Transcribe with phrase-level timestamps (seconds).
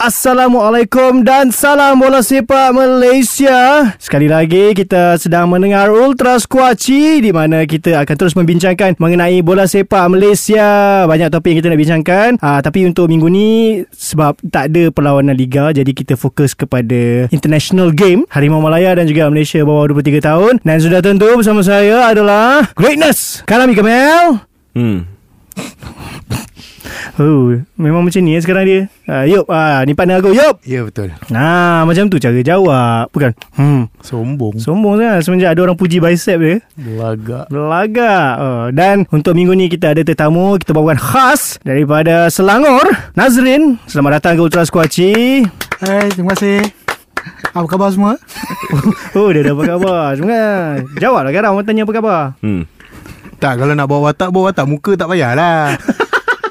[0.00, 3.84] Assalamualaikum dan salam bola sepak Malaysia.
[4.00, 9.68] Sekali lagi kita sedang mendengar Ultra Squatchy di mana kita akan terus membincangkan mengenai bola
[9.68, 11.04] sepak Malaysia.
[11.04, 12.28] Banyak topik yang kita nak bincangkan.
[12.40, 17.92] Uh, tapi untuk minggu ni sebab tak ada perlawanan liga jadi kita fokus kepada international
[17.92, 20.52] game Harimau Malaya dan juga Malaysia bawah 23 tahun.
[20.64, 24.48] Dan sudah tentu bersama saya adalah Greatness Kalami Kamel.
[24.72, 25.04] Hmm.
[27.18, 28.80] Oh, memang macam ni eh sekarang dia.
[29.04, 30.32] Uh, Yop, uh, ni partner aku.
[30.32, 30.62] Yop.
[30.64, 33.10] Ya betul Nah, macam tu cara jawab.
[33.10, 33.32] Bukan.
[33.54, 33.88] Hmm.
[34.00, 36.56] Sombong Sombong sangat semenjak ada orang puji bicep dia.
[36.76, 38.32] Belagak Belagak.
[38.40, 40.56] Oh, dan untuk minggu ni kita ada tetamu.
[40.56, 42.84] Kita bawakan khas daripada Selangor.
[43.14, 43.76] Nazrin.
[43.84, 45.44] Selamat datang ke Ultra Squatchy.
[45.80, 46.60] Hai, terima kasih.
[47.52, 48.14] Apa khabar semua?
[49.18, 50.08] Oh, dia dah apa khabar.
[50.14, 50.86] Semangat.
[50.96, 52.22] Jawablah sekarang orang tanya apa khabar.
[52.40, 52.62] Hmm.
[53.40, 55.72] Tak kalau nak bawa watak Bawa watak muka tak payahlah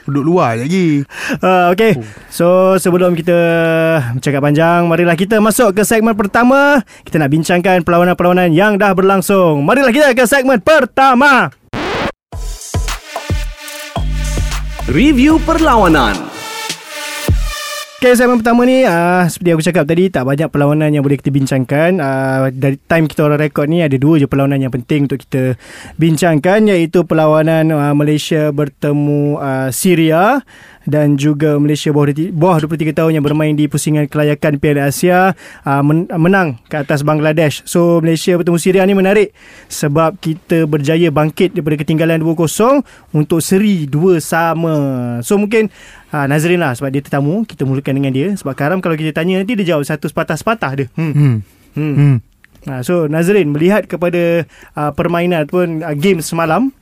[0.09, 1.05] Duduk luar lagi
[1.39, 1.93] Uh, okay.
[2.33, 3.37] So, sebelum kita
[4.17, 6.81] cakap panjang, marilah kita masuk ke segmen pertama.
[7.05, 9.61] Kita nak bincangkan perlawanan-perlawanan yang dah berlangsung.
[9.61, 11.53] Marilah kita ke segmen pertama.
[14.89, 16.28] Review perlawanan.
[17.99, 21.35] Okay, segmen pertama ni uh, Seperti aku cakap tadi Tak banyak perlawanan yang boleh kita
[21.35, 21.99] bincangkan.
[21.99, 25.59] Uh, Dari time kita orang rekod ni Ada dua je perlawanan yang penting Untuk kita
[25.99, 30.39] bincangkan Iaitu perlawanan uh, Malaysia bertemu uh, Syria
[30.87, 35.33] dan juga Malaysia bawah, bawah 23 tahun yang bermain di pusingan kelayakan Piala Asia
[35.67, 37.65] uh, men, menang ke atas Bangladesh.
[37.67, 39.35] So Malaysia bertemu Syria ni menarik
[39.67, 44.75] sebab kita berjaya bangkit daripada ketinggalan 2-0 untuk seri 2 sama.
[45.25, 45.67] So mungkin
[46.15, 49.41] uh, Nazrin lah sebab dia tetamu kita mulakan dengan dia sebab Karam kalau kita tanya
[49.41, 50.87] nanti dia jawab satu sepatah-sepatah dia.
[50.95, 51.13] Hmm.
[51.13, 51.35] hmm.
[51.77, 51.95] Hmm.
[51.95, 52.17] Hmm.
[52.67, 54.43] Uh, so Nazrin melihat kepada
[54.75, 56.75] uh, permainan ataupun uh, game semalam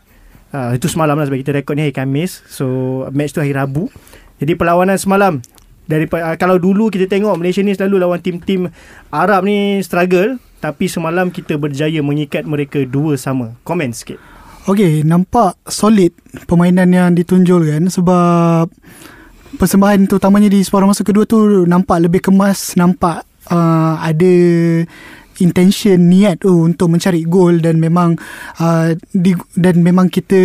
[0.48, 2.44] Uh, itu semalam lah sebab kita rekod ni hari Khamis.
[2.48, 2.66] So
[3.12, 3.92] match tu hari Rabu.
[4.40, 5.44] Jadi perlawanan semalam
[5.88, 8.72] dari uh, kalau dulu kita tengok Malaysia ni selalu lawan tim-tim
[9.12, 13.56] Arab ni struggle tapi semalam kita berjaya mengikat mereka dua sama.
[13.68, 14.20] Komen sikit.
[14.68, 16.12] Okey, nampak solid
[16.44, 18.68] permainan yang ditunjulkan sebab
[19.56, 24.34] persembahan terutamanya di separuh masa kedua tu nampak lebih kemas, nampak uh, ada
[25.40, 28.18] intention niat tu untuk mencari gol dan memang
[28.62, 30.40] uh, di, dan memang kita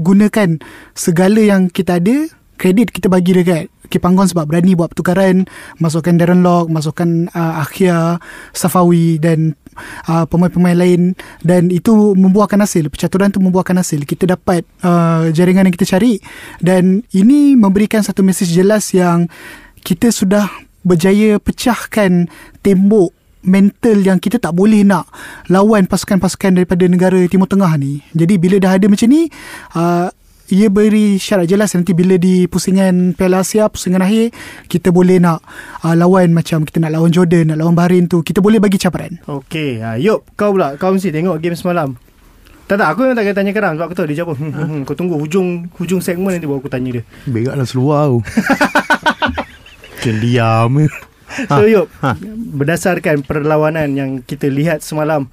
[0.00, 0.60] gunakan
[0.96, 5.46] segala yang kita ada kredit kita bagi dekat Kipanggon sebab berani buat pertukaran
[5.78, 8.18] masukkan Darren Lock masukkan uh, Akhia
[8.50, 9.54] Safawi dan
[10.10, 11.14] uh, pemain-pemain lain
[11.46, 12.90] dan itu membuahkan hasil.
[12.90, 14.02] Percaturan tu membuahkan hasil.
[14.02, 16.18] Kita dapat uh, jaringan yang kita cari
[16.58, 19.30] dan ini memberikan satu mesej jelas yang
[19.86, 20.50] kita sudah
[20.82, 22.30] berjaya pecahkan
[22.62, 23.14] tembok
[23.46, 25.08] mental yang kita tak boleh nak
[25.48, 28.02] lawan pasukan-pasukan daripada negara Timur Tengah ni.
[28.12, 29.30] Jadi bila dah ada macam ni,
[29.78, 30.10] uh,
[30.46, 34.30] ia beri syarat jelas nanti bila di pusingan Piala Asia, pusingan akhir,
[34.70, 35.42] kita boleh nak
[35.82, 39.18] uh, lawan macam kita nak lawan Jordan, nak lawan Bahrain tu, kita boleh bagi cabaran.
[39.26, 41.98] Okey, ha, Yop, kau pula, kau mesti tengok game semalam.
[42.66, 44.34] Tak tak, aku memang tak akan tanya kerang sebab aku tahu dia jawab.
[44.42, 44.80] Hmm, hmm, hmm.
[44.90, 47.02] Kau tunggu hujung hujung segmen nanti baru aku tanya dia.
[47.30, 48.18] Berak lah seluar tu
[49.94, 50.70] Macam diam.
[51.50, 52.14] So Ha, Yop ha.
[52.56, 55.26] Berdasarkan perlawanan yang kita lihat semalam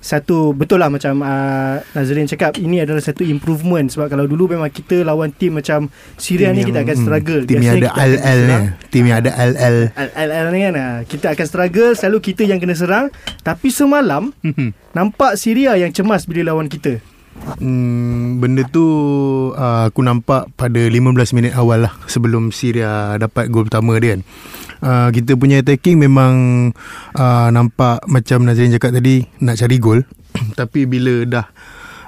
[0.00, 3.84] satu betul lah macam uh, Nazrin cakap ini adalah satu improvement.
[3.92, 7.40] Sebab kalau dulu memang kita lawan tim macam Syria ni kita akan hmm, struggle.
[7.44, 8.56] Tim yang ada LL ni.
[8.88, 12.72] Tim yang ada LL Al-Al ni kan ah, kita akan struggle selalu kita yang kena
[12.72, 13.12] serang.
[13.44, 14.32] Tapi semalam
[14.96, 17.04] nampak Syria yang cemas bila lawan kita.
[17.60, 18.84] Hmm, benda tu
[19.54, 24.22] uh, aku nampak pada 15 minit awal lah sebelum Syria dapat gol pertama dia kan.
[24.80, 26.32] Uh, kita punya attacking memang
[27.12, 30.00] uh, nampak macam Nazrin cakap tadi nak cari gol
[30.58, 31.46] tapi bila dah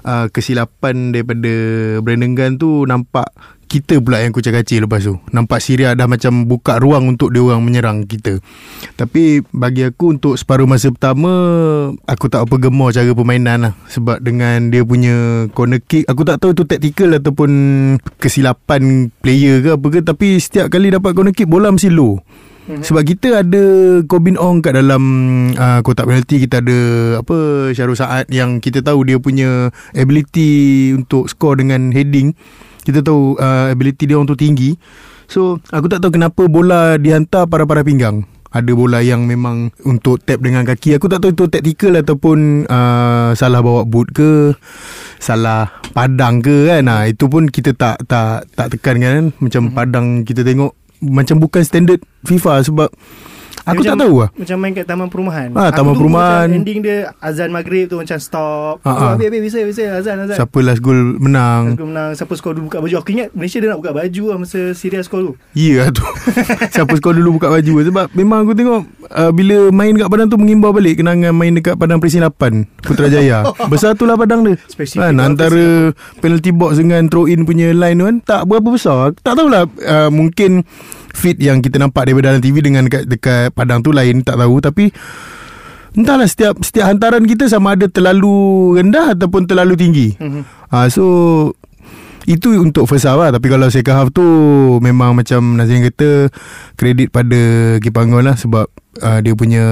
[0.08, 1.52] uh, kesilapan daripada
[2.00, 3.28] Brandon Gunn tu nampak
[3.72, 5.16] kita pula yang kucak kacir lepas tu.
[5.32, 8.36] Nampak Syria dah macam buka ruang untuk dia orang menyerang kita.
[9.00, 11.32] Tapi bagi aku untuk separuh masa pertama
[12.04, 16.44] aku tak apa gemar cara permainan lah sebab dengan dia punya corner kick aku tak
[16.44, 17.50] tahu itu tactical ataupun
[18.20, 22.20] kesilapan player ke apa ke tapi setiap kali dapat corner kick bola mesti low.
[22.62, 22.84] Mm-hmm.
[22.86, 23.62] Sebab kita ada
[24.06, 25.02] Corbin Ong kat dalam
[25.58, 26.78] uh, kotak penalti kita ada
[27.18, 32.38] apa Syarul Saad yang kita tahu dia punya ability untuk score dengan heading.
[32.86, 34.78] Kita tahu uh, ability dia untuk tinggi.
[35.26, 38.30] So aku tak tahu kenapa bola dihantar para-para pinggang.
[38.52, 41.00] Ada bola yang memang untuk tap dengan kaki.
[41.00, 44.52] Aku tak tahu itu tactical ataupun uh, salah bawa boot ke,
[45.16, 46.84] salah padang ke kan.
[46.84, 49.24] Nah, itu pun kita tak tak tak tekan kan.
[49.40, 49.78] Macam mm-hmm.
[49.80, 52.88] padang kita tengok macam bukan standard FIFA sebab
[53.62, 54.28] aku Dia tak macam, tahu lah.
[54.34, 55.48] Macam main kat taman perumahan.
[55.54, 56.46] Ah, Aku taman tunggu perumahan.
[56.50, 58.74] Macam ending dia azan maghrib tu macam stop.
[58.82, 59.10] Ah, Ah, ah.
[59.14, 60.36] Habis habis bisa bisa azan azan.
[60.36, 61.74] Siapa last goal menang.
[61.74, 64.36] Aku menang Siapa skor dulu buka baju Aku ingat Malaysia dia nak buka baju lah
[64.38, 66.04] Masa Syria skor tu Ya yeah, tu
[66.70, 70.36] Siapa skor dulu buka baju Sebab memang aku tengok uh, Bila main kat Padang tu
[70.36, 75.02] Mengimbau balik Kenangan main dekat Padang Presin 8 Putrajaya Besar tu lah Padang dia Spesifik
[75.02, 79.14] kan, lah Antara penalty box Dengan throw in punya line tu kan Tak berapa besar
[79.22, 80.66] Tak tahulah uh, Mungkin
[81.12, 84.56] Fit yang kita nampak Daripada dalam TV Dengan dekat, dekat Padang tu lain Tak tahu
[84.58, 84.84] Tapi
[85.92, 88.32] Entahlah setiap setiap hantaran kita sama ada terlalu
[88.74, 90.08] rendah ataupun terlalu tinggi.
[90.16, 90.40] Mhm.
[90.68, 91.04] Ah so
[92.24, 94.22] itu untuk first half lah Tapi kalau second half tu
[94.78, 96.30] Memang macam Nazrin kata
[96.74, 97.36] Kredit pada
[97.76, 98.70] Kipanggon lah Sebab
[99.02, 99.64] uh, Dia punya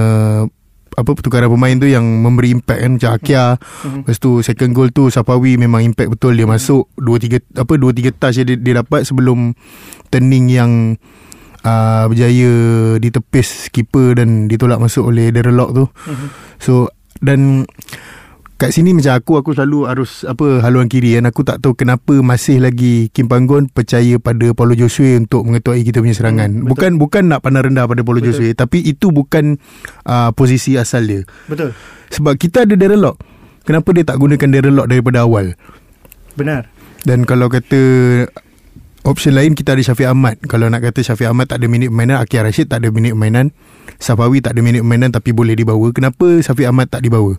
[0.91, 3.43] apa pertukaran pemain tu yang memberi impact kan macam Akia
[3.81, 4.03] Mhm.
[4.03, 7.95] lepas tu second goal tu Safawi memang impact betul dia masuk 2 3 apa 2
[7.95, 9.55] 3 touch dia, dia dapat sebelum
[10.09, 10.99] turning yang
[11.65, 12.51] uh, berjaya
[12.97, 15.85] ditepis keeper dan ditolak masuk oleh Darren Lock tu.
[15.87, 16.27] Mhm.
[16.61, 16.89] so
[17.21, 17.69] dan
[18.61, 21.17] kat sini macam aku aku selalu harus apa haluan kiri.
[21.17, 25.81] Kan aku tak tahu kenapa masih lagi Kim Panggon percaya pada Paulo Josue untuk mengetuai
[25.81, 26.49] kita punya serangan.
[26.49, 26.69] Hmm, betul.
[26.77, 28.37] bukan bukan nak pandang rendah pada Paulo Betul.
[28.37, 29.57] Josue tapi itu bukan
[30.05, 31.21] uh, posisi asal dia.
[31.49, 31.73] Betul.
[32.13, 33.17] Sebab kita ada Darren Lock
[33.65, 35.57] kenapa dia tak gunakan Darren Lock daripada awal?
[36.37, 36.69] Benar.
[37.01, 37.81] Dan kalau kata
[39.05, 40.37] option lain kita ada Syafiq Ahmad.
[40.45, 43.53] Kalau nak kata Syafiq Ahmad tak ada minit permainan Akia Rashid tak ada minit permainan
[44.01, 45.89] Safawi tak ada minit permainan tapi boleh dibawa.
[45.93, 47.37] Kenapa Syafiq Ahmad tak dibawa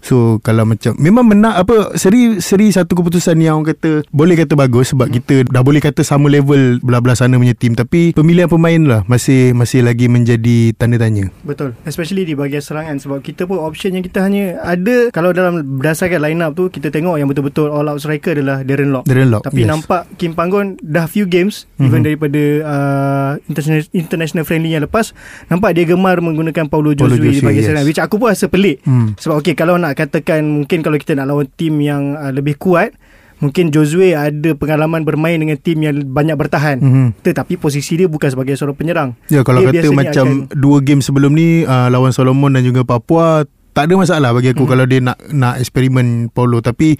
[0.00, 4.56] So kalau macam Memang menak apa Seri seri satu keputusan yang orang kata Boleh kata
[4.56, 5.14] bagus Sebab hmm.
[5.20, 9.52] kita dah boleh kata Sama level Belah-belah sana punya team Tapi pemilihan pemain lah Masih
[9.52, 14.04] masih lagi menjadi Tanda tanya Betul Especially di bahagian serangan Sebab kita pun option yang
[14.04, 18.00] kita hanya Ada Kalau dalam Berdasarkan line up tu Kita tengok yang betul-betul All out
[18.00, 19.68] striker adalah Darren Lock Darren Lock Tapi yes.
[19.68, 21.68] nampak Kim Panggon dah few games.
[21.76, 21.86] Mhm.
[21.86, 25.12] even daripada uh, international international friendly yang lepas
[25.52, 27.68] nampak dia gemar menggunakan Paulo Paulo Josue di bahagian yes.
[27.72, 28.76] serangan which aku pun rasa pelik.
[28.86, 29.18] Hmm.
[29.18, 32.96] Sebab okey kalau nak katakan mungkin kalau kita nak lawan tim yang uh, lebih kuat
[33.36, 36.80] Mungkin Josue ada pengalaman bermain dengan tim yang banyak bertahan.
[36.80, 37.20] Mhm.
[37.20, 39.10] Tetapi posisi dia bukan sebagai seorang penyerang.
[39.28, 42.80] Ya kalau Dia kata macam akan- dua game sebelum ni uh, lawan Solomon dan juga
[42.80, 43.44] Papua
[43.76, 44.70] tak ada masalah bagi aku Mhm.
[44.72, 46.96] kalau dia nak nak eksperimen Paulo tapi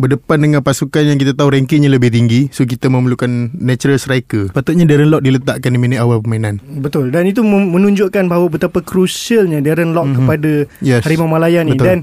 [0.00, 4.48] berdepan dengan pasukan yang kita tahu rankingnya lebih tinggi so kita memerlukan natural striker.
[4.50, 6.58] Patutnya Darren Lock diletakkan di minit awal permainan.
[6.80, 7.12] Betul.
[7.12, 10.16] Dan itu menunjukkan bahawa betapa crucialnya Darren Lock Mhm.
[10.16, 11.04] kepada Yes.
[11.04, 11.86] Harimau Malaya ni Betul.
[11.86, 11.98] dan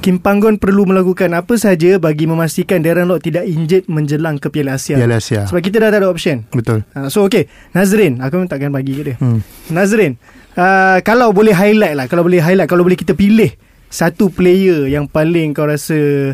[0.00, 4.80] Kim Panggon perlu melakukan apa saja bagi memastikan Darren Lock tidak injured menjelang ke Piala
[4.80, 4.96] Asia.
[4.96, 5.44] Piala Asia.
[5.44, 6.48] Sebab kita dah tak ada option.
[6.56, 6.88] Betul.
[6.96, 9.16] Uh, so okay, Nazrin, aku memang takkan bagi ke dia.
[9.20, 9.44] Hmm.
[9.68, 10.16] Nazrin,
[10.56, 13.52] uh, kalau boleh highlight lah, kalau boleh highlight, kalau boleh kita pilih
[13.92, 16.32] satu player yang paling kau rasa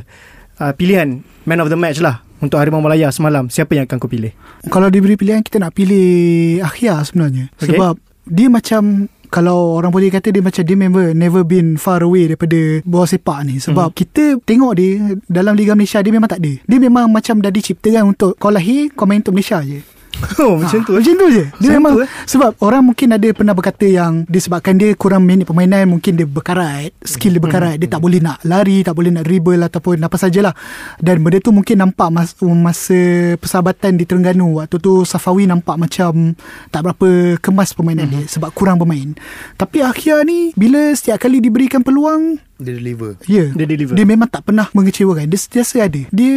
[0.60, 4.10] uh, pilihan man of the match lah untuk Harimau Malaya semalam, siapa yang akan kau
[4.12, 4.32] pilih?
[4.68, 7.48] Kalau diberi pilihan kita nak pilih Akhia sebenarnya.
[7.56, 7.72] Okay.
[7.72, 7.96] Sebab
[8.28, 12.80] dia macam kalau orang boleh kata dia macam dia never never been far away daripada
[12.86, 13.96] bola sepak ni sebab hmm.
[13.98, 16.52] kita tengok dia dalam Liga Malaysia dia memang tak ada.
[16.62, 19.82] Dia memang macam dah diciptakan untuk kau lahir kau main untuk Malaysia je.
[20.42, 20.92] Oh, macam tu.
[20.96, 22.10] Macam tu je Macam Dia memang tu, eh?
[22.28, 26.92] Sebab orang mungkin ada Pernah berkata yang Disebabkan dia kurang minit permainan Mungkin dia berkarat
[27.04, 30.52] Skill dia berkarat Dia tak boleh nak lari Tak boleh nak dribble Ataupun apa sajalah
[31.00, 36.36] Dan benda tu mungkin nampak mas, Masa persahabatan di Terengganu Waktu tu Safawi nampak macam
[36.72, 37.08] Tak berapa
[37.40, 39.16] kemas permainan dia Sebab kurang bermain
[39.56, 43.20] Tapi Akhir ni Bila setiap kali diberikan peluang Dia deliver.
[43.28, 43.94] Ya Dia deliver.
[43.94, 46.36] Dia memang tak pernah mengecewakan Dia sentiasa ada Dia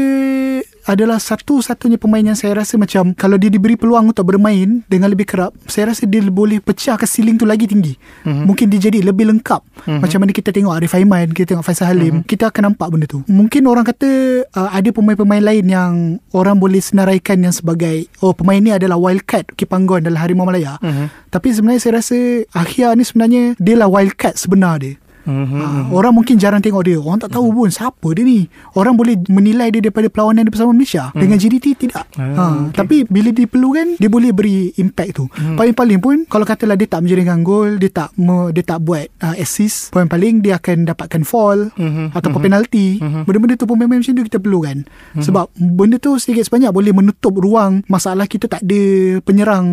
[0.90, 5.30] adalah satu-satunya pemain yang saya rasa macam Kalau dia diberi peluang untuk bermain Dengan lebih
[5.30, 8.26] kerap Saya rasa dia boleh pecahkan ceiling tu lagi tinggi Mhm.
[8.26, 8.46] mm-hmm.
[8.50, 10.00] Mungkin dia jadi lebih lengkap mm-hmm.
[10.02, 12.28] Macam mana kita tengok Arif Aiman Kita tengok Faisal Halim mm-hmm.
[12.28, 14.10] Kita akan nampak benda tu Mungkin orang kata
[14.50, 15.92] uh, Ada pemain-pemain lain yang
[16.34, 21.30] Orang boleh senaraikan yang sebagai Oh pemain ni adalah wildcard Kipanggon dalam Harimau Malaya Mhm.
[21.30, 22.18] Tapi sebenarnya saya rasa
[22.52, 24.98] Akhir ni sebenarnya Dia lah wildcard sebenar dia
[25.30, 25.56] Mhm.
[25.56, 26.98] Ha, orang mungkin jarang tengok dia.
[26.98, 28.50] Orang tak tahu pun siapa dia ni.
[28.74, 31.14] Orang boleh menilai dia daripada perlawanan dia bersama Malaysia.
[31.14, 32.10] Dengan JDT tidak.
[32.16, 32.76] Ah, Ha, okey.
[32.76, 35.26] Tapi bila diperlukan dia boleh beri impact tu.
[35.30, 39.36] Paling-paling pun kalau katalah dia tak menjaringkan gol, dia tak me, dia tak buat uh,
[39.36, 42.12] assist, paling-paling dia akan dapatkan fall Mhm.
[42.12, 42.98] ataupun penalti.
[43.00, 44.78] Benda-benda tu pemain-pemain macam tu kita perlukan.
[45.16, 48.82] Sebab benda tu sedikit sebanyak boleh menutup ruang masalah kita tak ada
[49.22, 49.68] penyerang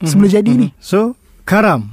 [0.00, 0.68] semula jadi ni.
[0.78, 1.90] So, Karam.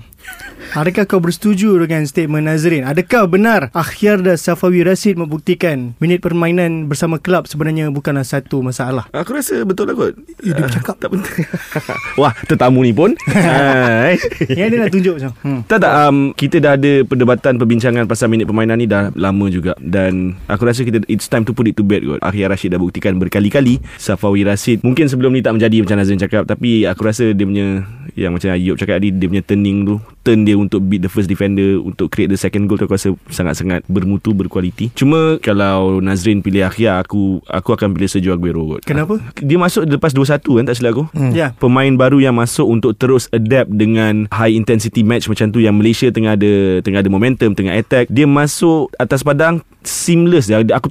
[0.70, 2.86] Adakah kau bersetuju dengan statement Nazrin?
[2.86, 9.10] Adakah benar Akhyar dan Safawi Rashid membuktikan minit permainan bersama kelab sebenarnya bukanlah satu masalah?
[9.10, 10.96] Aku rasa betul lah kot Eh, dia bercakap.
[11.02, 11.42] Tak penting
[12.22, 14.22] Wah tetamu ni pun Hai.
[14.60, 15.32] Yang dia nak tunjuk macam.
[15.42, 15.60] Hmm.
[15.66, 19.74] Tak tak um, Kita dah ada perdebatan Perbincangan pasal minit permainan ni Dah lama juga
[19.82, 22.80] Dan aku rasa kita It's time to put it to bed kot Akhir Rashid dah
[22.80, 27.34] buktikan berkali-kali Safawi Rashid Mungkin sebelum ni tak menjadi Macam Nazrin cakap Tapi aku rasa
[27.34, 31.00] dia punya Yang macam Ayub cakap tadi Dia punya turning tu Turn dia untuk beat
[31.00, 35.40] the first defender Untuk create the second goal tu Aku rasa sangat-sangat Bermutu berkualiti Cuma
[35.40, 39.18] Kalau Nazrin pilih Akhir Aku aku akan pilih Sergio Aguero kot Kenapa?
[39.36, 41.32] Dia masuk lepas 2-1 kan Tak silap aku Hmm.
[41.32, 41.56] Ya.
[41.56, 46.10] pemain baru yang masuk untuk terus adapt dengan high intensity match macam tu yang Malaysia
[46.10, 50.90] tengah ada tengah ada momentum tengah attack dia masuk atas padang seamless Dia- aku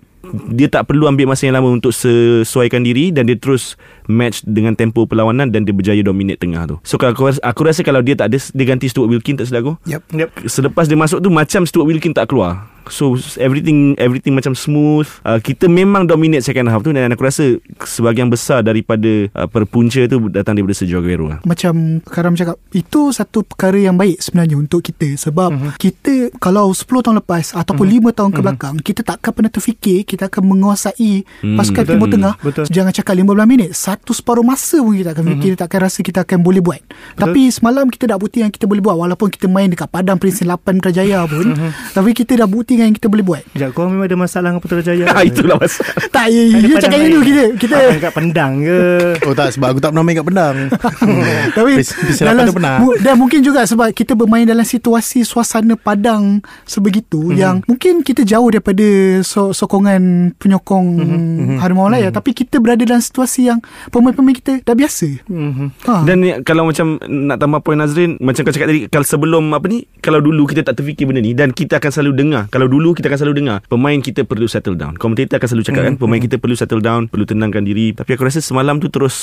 [0.50, 3.74] dia tak perlu ambil masa yang lama untuk sesuaikan diri dan dia terus
[4.06, 6.76] match dengan tempo perlawanan dan dia berjaya dominate tengah tu.
[6.82, 9.48] So kalau aku, rasa- aku rasa kalau dia tak ada dia ganti Stuart Wilkin tak
[9.48, 9.72] silap aku.
[9.84, 10.02] Yep.
[10.12, 10.28] Yep.
[10.46, 12.68] Selepas dia masuk tu macam Stuart Wilkin tak keluar.
[12.88, 15.06] So everything everything macam smooth.
[15.22, 17.44] Uh, kita memang dominate second half tu dan aku rasa
[17.78, 21.38] sebahagian besar daripada uh, perpunca tu datang daripada Sergio Aguero lah.
[21.42, 25.58] Macam Karam cakap Itu satu perkara yang baik sebenarnya Untuk kita Sebab Mhm.
[25.58, 25.72] uh-huh.
[25.76, 28.10] kita Kalau 10 tahun lepas Ataupun uh-huh.
[28.10, 31.92] 5 tahun ke belakang Kita takkan pernah terfikir Kita akan menguasai Hmm, Pasukan betul.
[31.94, 32.64] Timur Tengah Betul.
[32.68, 36.18] Jangan cakap 15 minit Satu separuh masa pun kita akan fikir Kita takkan rasa kita
[36.22, 36.80] akan boleh buat
[37.14, 40.44] Tapi semalam kita dah bukti yang kita boleh buat Walaupun kita main dekat Padang Prinsip
[40.44, 41.54] 8 Putrajaya pun
[41.90, 45.04] Tapi kita dah buktikan yang kita boleh buat Sekejap, kau memang ada masalah dengan Putrajaya.
[45.18, 45.94] Ah, Itulah masalah.
[46.08, 48.80] Tak, ya, you padang cakap yang dulu kita Kita Apa, kat pendang ke?
[49.24, 50.56] Oh tak sebab aku tak pernah main kat Pendang
[51.56, 55.74] Tapi Pis- Pis dalam pernah mu, Dan mungkin juga sebab Kita bermain dalam situasi Suasana
[55.74, 57.24] padang Sebegitu Mhm.
[57.24, 57.40] mm-hmm.
[57.40, 58.86] Yang mungkin kita jauh daripada
[59.22, 60.02] so, Sokongan
[60.36, 61.06] Penyokong Mhm.
[61.08, 61.58] mm-hmm.
[61.58, 62.16] Harimau Malaya mm-hmm.
[62.16, 63.58] Tapi kita berada dalam situasi yang
[63.88, 65.66] Pemain-pemain kita dah biasa Mhm.
[65.84, 65.94] ha.
[66.04, 69.66] Dan ni, kalau macam nak tambah poin Nazrin Macam kau cakap tadi Kalau sebelum apa
[69.66, 72.94] ni Kalau dulu kita tak terfikir benda ni Dan kita akan selalu dengar Kalau dulu
[72.94, 74.94] kita akan selalu dengar Pemain kita perlu settle down.
[74.94, 77.96] Komentator akan selalu cakap kan Pemain kita perlu settle down Perlu tenangkan diri.
[77.96, 79.16] Tapi aku rasa semalam tu terus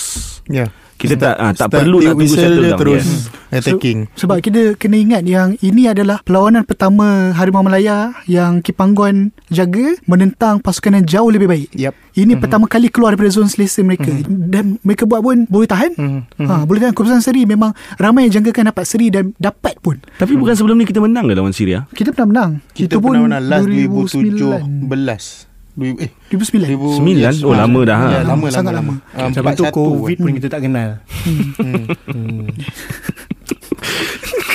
[0.49, 3.51] Ya Kita tak ah, tak Start perlu nak tunggu settle Terus yes.
[3.51, 9.99] attacking Sebab kita kena ingat yang ini adalah perlawanan pertama Harimau Malaya yang Kipanggon jaga
[10.07, 11.69] menentang pasukan yang jauh lebih baik.
[11.75, 11.93] Yep.
[12.15, 12.41] Ini mm-hmm.
[12.41, 14.49] pertama kali keluar daripada zon selesa mereka mm-hmm.
[14.49, 15.91] dan mereka buat pun boleh tahan.
[15.93, 16.47] Mm-hmm.
[16.47, 19.99] Ha, boleh tahan keputusan seri memang ramai yang jangkakan dapat seri dan dapat pun.
[20.17, 22.51] Tapi bukan sebelum ni kita menang ke lawan Syria Kita pernah menang.
[22.71, 24.31] Kita Itu pun pernah menang last 2009.
[24.31, 25.44] 2017 Dui-
[25.75, 26.71] Eh 2009.
[26.71, 27.33] 2000 Sembilan?
[27.43, 28.07] Oh, lama dah, ha.
[28.07, 29.27] Ya, lama, Sangat lama, lama.
[29.27, 30.23] Um, Sebab tu 41 COVID pun.
[30.23, 30.89] pun kita tak kenal.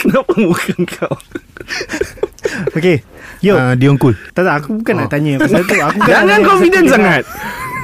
[0.00, 1.12] Kenapa muka kau
[2.72, 3.04] Okey.
[3.40, 3.56] Yo.
[3.56, 5.72] Ah, Dion Cool Tak tak aku bukan nak tanya pasal tu.
[5.72, 7.22] Aku bukan Jangan confident sangat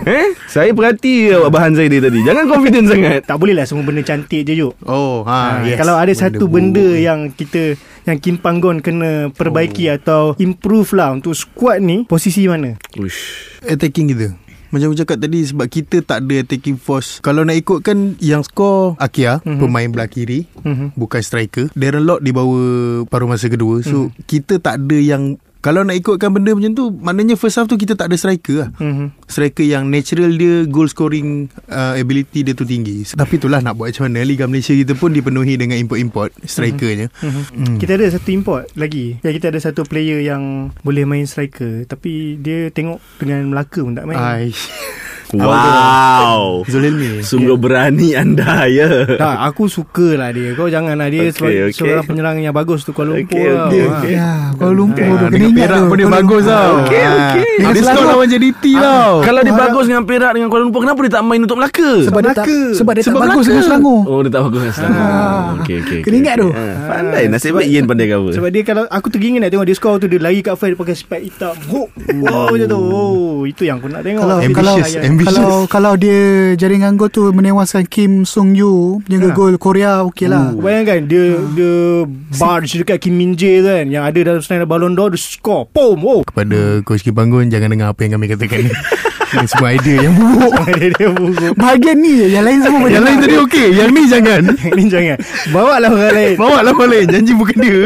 [0.05, 4.05] Eh Saya perhati bahan saya dia tadi Jangan confident sangat Tak boleh lah semua benda
[4.05, 4.77] cantik je Yuk.
[4.85, 5.81] Oh ha, Ha, yes.
[5.81, 7.01] Kalau ada satu benda buruk.
[7.01, 9.97] yang kita yang Kim Panggon kena perbaiki oh.
[9.97, 12.79] atau improve lah untuk squad ni posisi mana?
[12.95, 14.31] Uish attacking kita
[14.67, 18.99] macam aku cakap tadi Sebab kita tak ada attacking force Kalau nak ikutkan Yang skor
[18.99, 19.63] Akia mm-hmm.
[19.63, 20.99] Pemain belah kiri Mhm.
[20.99, 24.27] Bukan striker Darren Lock di bawah Paruh masa kedua So mm-hmm.
[24.27, 27.93] kita tak ada yang kalau nak ikutkan benda macam tu Maknanya first half tu Kita
[27.93, 29.13] tak ada striker lah Mhm.
[29.25, 31.29] Striker yang natural dia Goal scoring
[31.67, 35.11] uh, Ability dia tu tinggi Tapi itulah nak buat macam mana Liga Malaysia kita pun
[35.11, 37.43] Dipenuhi dengan import-import Strikernya Mhm.
[37.51, 37.77] Hmm.
[37.77, 39.19] Kita ada satu import lagi.
[39.21, 40.43] Ya kita ada satu player yang
[40.81, 44.17] boleh main striker tapi dia tengok dengan Melaka pun tak main.
[44.17, 44.69] Aish
[45.33, 50.55] Wow Zulilmi Sungguh berani anda ya Tak, aku suka lah dia.
[50.55, 51.75] Kau janganlah dia Okey, okay, okey.
[51.75, 53.35] seorang penyerang yang bagus tu Kuala Lumpur.
[53.35, 53.67] Okey, tau.
[53.67, 53.91] okey, Ha.
[53.93, 54.15] okey.
[54.15, 57.15] Ya, Kuala Lumpur Ah, tu kena dengan ingat Perak pun dia bagus tau Okey, Ah.
[57.33, 57.45] okey.
[57.57, 58.07] Dia Selangor.
[58.07, 61.41] lawan JDT tau Kalau dia bagus dengan Perak Dengan Kuala Lumpur Kenapa dia tak main
[61.41, 64.01] untuk Melaka Sebab dia tak sebab dia tak bagus dengan Selangor.
[64.05, 65.43] Oh dia tak bagus dengan Selangor Ah.
[65.57, 66.49] Okey okey Kena ingat tu.
[66.51, 69.75] Ah, Pandai Nasib baik Ian pandai cover Sebab dia kalau aku teringin nak tengok dia
[69.75, 71.55] score tu dia lari kat dia pakai spek hitam.
[71.69, 72.79] Wow macam tu.
[72.79, 74.23] Oh, itu yang aku nak tengok.
[74.23, 74.75] Kalau Dia kalau
[75.17, 76.21] Ambitious, kalau kalau dia
[76.55, 79.35] jaringan gol tu menewaskan Kim Sung Yu jaga Ha.
[79.35, 80.53] gol Korea okey lah.
[80.53, 82.05] Oh, bayangkan dia dia
[82.37, 85.65] barge dekat Kim Min Jae tu kan yang ada dalam senarai Ballon d'Or dia score.
[85.73, 85.97] Pom.
[86.05, 86.21] Oh.
[86.21, 88.73] Kepada Coach Kim Panggon Jangan dengar apa yang kami katakan ni
[89.27, 91.55] Ini semua idea yang buruk dia dia buruk.
[91.59, 92.87] Bahagian ni je, yang lain semua.
[92.87, 94.41] Yang lain tadi okey Yang ni jangan
[94.77, 95.17] Ni jangan.
[95.51, 96.37] Bawa lah orang lain.
[96.37, 97.81] Bawa lah orang lain Janji bukan dia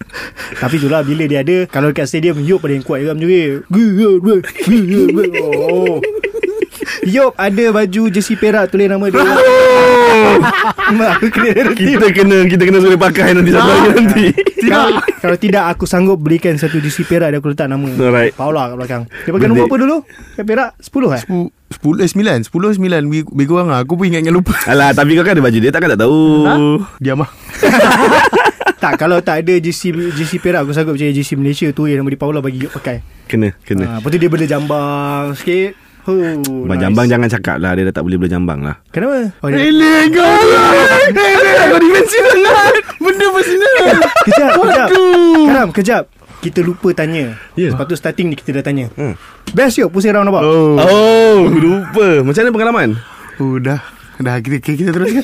[0.64, 3.28] Tapi itulah bila dia ada kalau dekat stadium Yop pada yang kuat juga macam.
[5.44, 6.00] Oh.
[7.04, 9.20] Yop ada baju jersey perak tulis nama dia.
[10.96, 11.84] Mak aku kena reti.
[11.92, 14.24] Kita kena Kita kena suruh pakai Nanti satu hari nanti.
[14.66, 14.88] Kalau,
[15.22, 17.84] kalau tidak aku sanggup belikan satu jersey perak dan aku letak nama.
[17.84, 18.32] Alright.
[18.32, 19.02] Paula kat belakang.
[19.26, 19.96] Dia pakai nombor apa dulu?
[20.38, 20.70] Kan perak?
[20.80, 21.22] 10 eh?
[21.66, 22.38] Sepuluh eh sembilan.
[22.46, 23.00] Sepuluh sembilan.
[23.10, 23.82] Lebih kurang lah.
[23.84, 24.54] Aku pun ingat-ingat lupa.
[24.70, 26.18] Alah tapi kau kan ada baju dia Takkan tak tahu?
[27.02, 27.30] Diam lah
[28.76, 32.10] Tak kalau tak ada JC JC Perak Aku sanggup percaya JC Malaysia tu Yang nama
[32.12, 33.02] di Paula bagi Yop pakai.
[33.26, 33.84] Kena Kena.
[33.84, 36.14] Ha, Lepas tu dia boleh jambang sikit Oh,
[36.70, 39.26] Bang Jambang jangan cakap lah Dia dah tak boleh boleh jambang lah Kenapa?
[39.42, 40.22] Oh, dia, Eleh kau
[41.10, 43.86] Kau defensif sangat Benda personal
[44.22, 44.88] kejap, kejap.
[45.46, 46.04] Karam, kejap.
[46.42, 47.34] Kita lupa tanya.
[47.58, 47.74] Ya.
[47.74, 48.86] Lepas tu starting ni kita dah tanya.
[48.94, 49.18] Hmm.
[49.50, 50.46] Best yuk pusing round about.
[50.46, 52.88] Oh, Oh Lupa Macam mana pengalaman
[53.42, 53.80] oh dah
[54.22, 55.22] Dah kita, kita, kita teruskan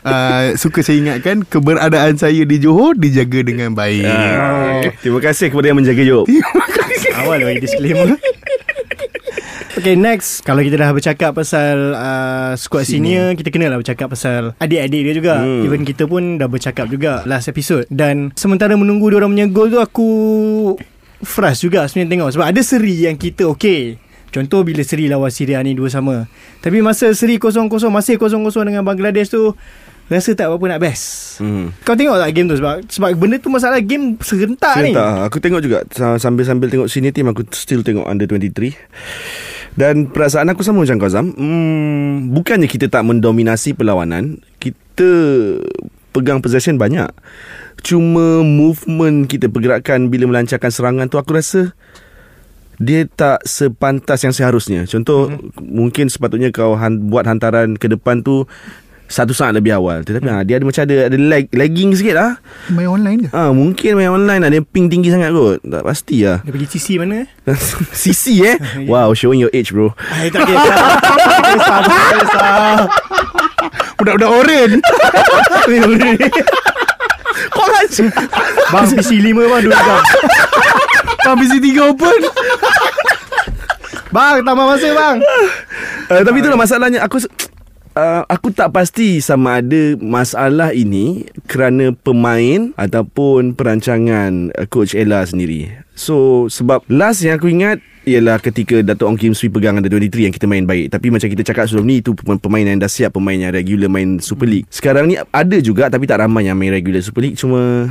[0.00, 4.08] Uh, suka saya ingatkan keberadaan saya di Johor dijaga dengan baik.
[4.08, 6.24] Ah, Terima kasih kepada yang menjaga Yop
[7.20, 8.16] Awal bagi disclaimer.
[9.80, 10.44] Okay next.
[10.44, 15.14] Kalau kita dah bercakap pasal uh, Squad senior, Kita kena lah bercakap pasal Adik-adik dia
[15.16, 15.34] juga.
[15.40, 15.64] Hmm.
[15.64, 17.88] Even kita pun Dah bercakap juga Last episode.
[17.88, 20.08] Dan sementara menunggu Diorang punya goal tu Aku
[21.24, 22.28] Frust juga sebenarnya tengok.
[22.36, 23.96] Sebab ada seri yang kita okay.
[24.28, 26.28] Contoh bila seri lawan Syria ni Dua sama.
[26.60, 28.36] Tapi masa seri 0-0 Masih 0-0
[28.68, 29.56] dengan Bangladesh tu
[30.10, 31.38] Rasa tak apa-apa nak best.
[31.38, 31.70] Hmm.
[31.86, 32.58] Kau tengok tak game tu?
[32.58, 34.92] Sebab sebab benda tu masalah game Serentak ni.
[34.92, 35.88] Sebentar Aku tengok juga.
[35.88, 38.76] Sa- Sambil-sambil tengok senior team Aku still tengok under 23
[39.78, 45.08] Dan perasaan aku sama macam kau Zam hmm, Bukannya kita tak mendominasi perlawanan Kita
[46.10, 47.06] Pegang possession banyak
[47.86, 51.70] Cuma movement kita Pergerakan bila melancarkan serangan tu Aku rasa
[52.80, 54.88] dia tak sepantas yang seharusnya.
[54.88, 55.60] Contoh mm-hmm.
[55.60, 58.48] mungkin sepatutnya kau han, buat hantaran ke depan tu
[59.10, 60.06] satu saat lebih awal.
[60.06, 60.34] Tetapi mm.
[60.38, 62.38] ha, dia ada macam ada ada lag, lagging sikit lah.
[62.70, 63.28] Main online ke?
[63.34, 65.58] Ah mungkin main online ada ping tinggi sangat kot.
[65.66, 66.38] Tak pasti lah.
[66.46, 67.26] Dia pergi CC mana
[68.00, 68.56] CC eh.
[68.90, 69.90] Wow, showing your age bro.
[70.14, 71.82] Ay, tak kisah Tak kisah Tak
[72.22, 72.86] kisah
[73.98, 74.70] Budak-budak oren.
[77.50, 78.04] Kau aja
[78.70, 80.00] Bang PC 5 bang Dua jam
[81.24, 82.20] Habis tiga open.
[84.10, 85.18] Bang tambah masa bang
[86.10, 87.22] Uh, tapi itulah masalahnya aku
[87.90, 95.26] Uh, aku tak pasti sama ada masalah ini kerana pemain ataupun perancangan uh, coach Ella
[95.26, 95.74] sendiri.
[95.98, 100.00] So sebab last yang aku ingat ialah ketika Dato' Ong Kim Swee pegang under 23
[100.22, 100.88] yang kita main baik.
[100.88, 104.16] Tapi macam kita cakap sebelum ni itu pemain yang dah siap pemain yang regular main
[104.18, 104.64] Super League.
[104.66, 107.86] Sekarang ni ada juga tapi tak ramai yang main regular Super League cuma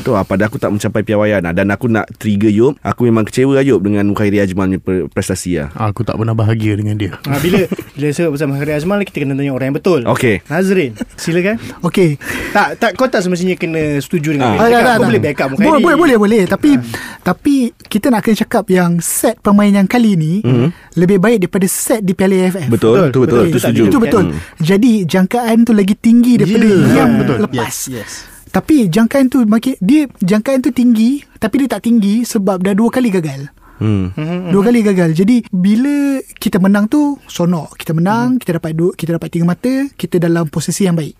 [0.00, 1.52] tu lah pada aku tak mencapai piawaian lah.
[1.52, 2.80] dan aku nak trigger Yop.
[2.80, 5.68] Aku memang kecewa Yop dengan Mukhairi Ajmal punya prestasi lah.
[5.74, 7.12] Aku tak pernah bahagia dengan dia.
[7.22, 10.40] ha, Bila Bila sebut pasal Mahir Azmal Kita kena tanya orang yang betul Okey.
[10.46, 12.16] Nazrin Silakan Okay
[12.50, 14.54] Tak tak kau tak semestinya kena setuju dengan Ah.
[14.54, 14.96] apa yang Ah, cakap.
[14.96, 15.06] tak.
[15.06, 16.42] boleh backup Mukhairi Boleh, boleh, boleh.
[16.46, 16.70] Tapi
[17.20, 20.32] tapi kita nak kena cakap yang set pemain yang kali ni
[20.94, 22.64] lebih baik daripada set di Piala AFF.
[22.64, 22.70] Mhm.
[22.70, 23.36] Betul, Betul, betul, betul, betul.
[23.36, 23.82] betul, Itu setuju.
[23.84, 24.24] Itu betul.
[24.30, 24.38] Hmm.
[24.56, 27.36] Jadi jangkaan tu lagi tinggi daripada Ya, yang betul.
[27.44, 27.58] lepas.
[27.58, 28.12] Yes, yes.
[28.48, 32.88] Tapi jangkaan tu makin dia jangkaan tu tinggi tapi dia tak tinggi sebab dah dua
[32.88, 33.46] kali gagal.
[33.78, 34.12] Hmm.
[34.50, 35.14] Dua kali gagal.
[35.14, 37.74] Jadi bila kita menang tu sonok.
[37.74, 41.16] Kita menang, kita dapat dua, kita dapat tiga mata, kita dalam posisi yang baik.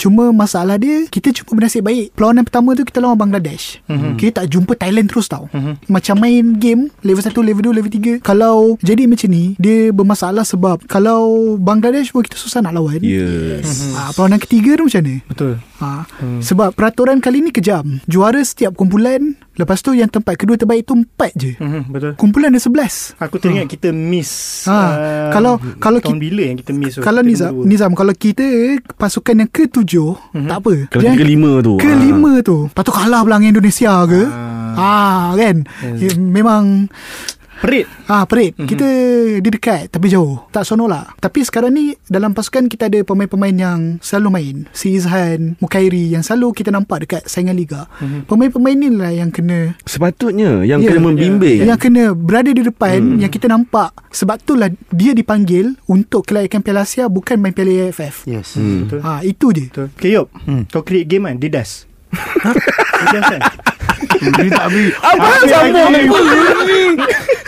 [0.00, 4.16] Cuma masalah dia Kita cuma bernasib baik Perlawanan pertama tu Kita lawan Bangladesh mm-hmm.
[4.16, 5.92] Kita tak jumpa Thailand terus tau mm-hmm.
[5.92, 10.48] Macam main game Level 1, level 2, level 3 Kalau Jadi macam ni Dia bermasalah
[10.48, 13.92] sebab Kalau Bangladesh pun kita susah nak lawan Yes.
[13.92, 15.52] ha, Perlawanan ketiga tu macam mana Betul
[15.84, 16.40] ha, hmm.
[16.40, 20.94] Sebab peraturan kali ni kejam Juara setiap kumpulan Lepas tu yang tempat kedua terbaik tu
[20.94, 24.88] empat je Mhm, Betul Kumpulan ada sebelas Aku teringat kita miss Ha, uh,
[25.30, 27.00] kalau- kalau Tahun ki- bila yang kita miss tu?
[27.00, 27.52] Kalau Kita Nizam.
[27.62, 28.46] Nizam Kalau kita
[28.94, 30.46] Pasukan yang ketujuh mm-hmm.
[30.46, 31.74] Tak apa Kalau Yang kelima tu.
[31.76, 34.22] Kelima tu Lepas tu kalah pula dengan Indonesia ke
[34.72, 36.88] Ah, kan ya, Memang
[37.60, 38.68] Perit Ah perit mm-hmm.
[38.68, 38.88] Kita
[39.44, 43.52] Dia dekat Tapi jauh Tak sono lah Tapi sekarang ni Dalam pasukan kita ada Pemain-pemain
[43.52, 48.24] yang Selalu main Si Izhan Mukairi Yang selalu kita nampak Dekat saingan Liga mm-hmm.
[48.24, 51.60] Pemain-pemain ni lah Yang kena Sepatutnya yang Ya, kena membimbing.
[51.68, 53.20] Yang kena berada di depan hmm.
[53.20, 58.24] Yang kita nampak Sebab itulah Dia dipanggil Untuk kelayakan Piala Asia Bukan main Piala AFF
[58.24, 58.56] Yes.
[58.56, 58.88] Hmm.
[58.88, 60.64] Betul Ha, itu je Betul Okay Yop Hmm.
[60.72, 61.84] Kau create game kan Didas
[62.16, 62.50] Ha?
[63.04, 63.40] Didas kan
[64.10, 64.90] Dia tak habis.
[64.98, 65.90] Apa sambung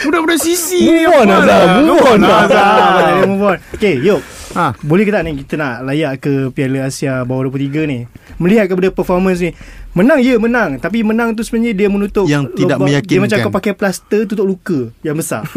[0.02, 0.82] Budak-budak sisi.
[0.84, 2.20] Move on Azam Move on.
[2.20, 3.58] Azam Move on.
[3.72, 4.22] Okay Yop
[4.52, 4.76] Ha.
[4.78, 8.04] Boleh ke tak ni Kita nak layak ke Piala Asia Bawah 23 ni?
[8.36, 9.56] Melihat kepada performance ni.
[9.92, 10.76] Menang ya menang.
[10.76, 13.20] Tapi menang tu sebenarnya Dia menutup Yang tidak lubang- Dia meyakinkan.
[13.22, 15.42] macam kau pakai plaster Tutup luka Yang besar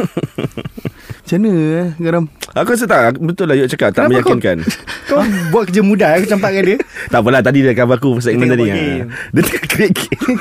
[1.25, 2.23] Macam mana eh, Garam?
[2.53, 4.57] Aku rasa tak Betul lah Yuk cakap Tak Kenapa meyakinkan.
[5.09, 6.77] Kau buat kerja mudah Aku campakkan dia.
[7.11, 8.61] Tak apalah Tadi dia cover aku Segmen Dia tadi.
[8.61, 9.05] buat ha.
[9.33, 10.37] Dia tengah create game.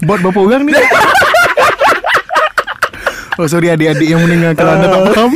[0.06, 0.72] Bot berapa orang ni?
[3.36, 5.30] oh sorry adik-adik yang mendengar Kalau anda tak faham.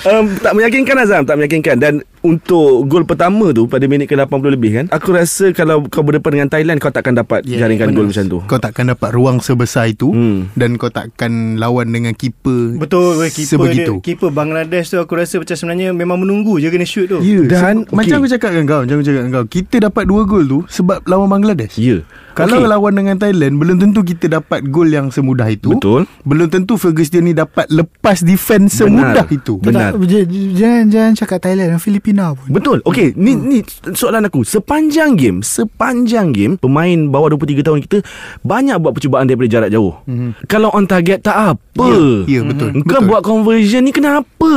[0.00, 1.76] Um, Tak meyakinkan Azam Tak meyakinkan.
[1.76, 6.30] Dan untuk gol pertama tu pada minit ke-80 lebih kan aku rasa kalau kau berdepan
[6.34, 9.88] dengan Thailand kau takkan dapat yeah, jaringkan gol macam tu Kau takkan dapat ruang sebesar
[9.88, 10.50] itu Hmm.
[10.52, 15.38] Dan kau takkan lawan dengan keeper Betul keeper Sebegitu dia, keeper Bangladesh tu aku rasa
[15.38, 17.20] macam sebenarnya memang menunggu je kena shoot tu.
[17.20, 18.18] Ya Dan, Dan Macam okey.
[18.18, 21.06] aku cakap dengan kau Macam aku cakap dengan kau Kita dapat dua gol tu Sebab
[21.06, 22.02] lawan Bangladesh ya
[22.32, 22.68] Kalau Okey.
[22.68, 27.22] lawan dengan Thailand Belum tentu kita dapat gol yang semudah itu betul Belum tentu Ferguson
[27.22, 29.30] ni dapat lepas defense semudah Benar.
[29.30, 29.90] itu Benar.
[30.52, 32.48] Jangan jangan cakap Thailand Filipina pun.
[32.48, 32.78] Betul.
[32.88, 33.58] Okey, ni ni
[33.92, 34.42] soalan aku.
[34.42, 37.98] Sepanjang game, sepanjang game pemain bawah 23 tahun kita
[38.42, 39.94] banyak buat percubaan daripada jarak jauh.
[40.08, 40.48] Mm-hmm.
[40.48, 41.86] Kalau on target tak apa.
[41.86, 42.70] Ya, ya, betul.
[42.72, 42.88] Mm-hmm.
[42.88, 43.08] Kau Betul.
[43.12, 44.54] buat conversion ni kenapa?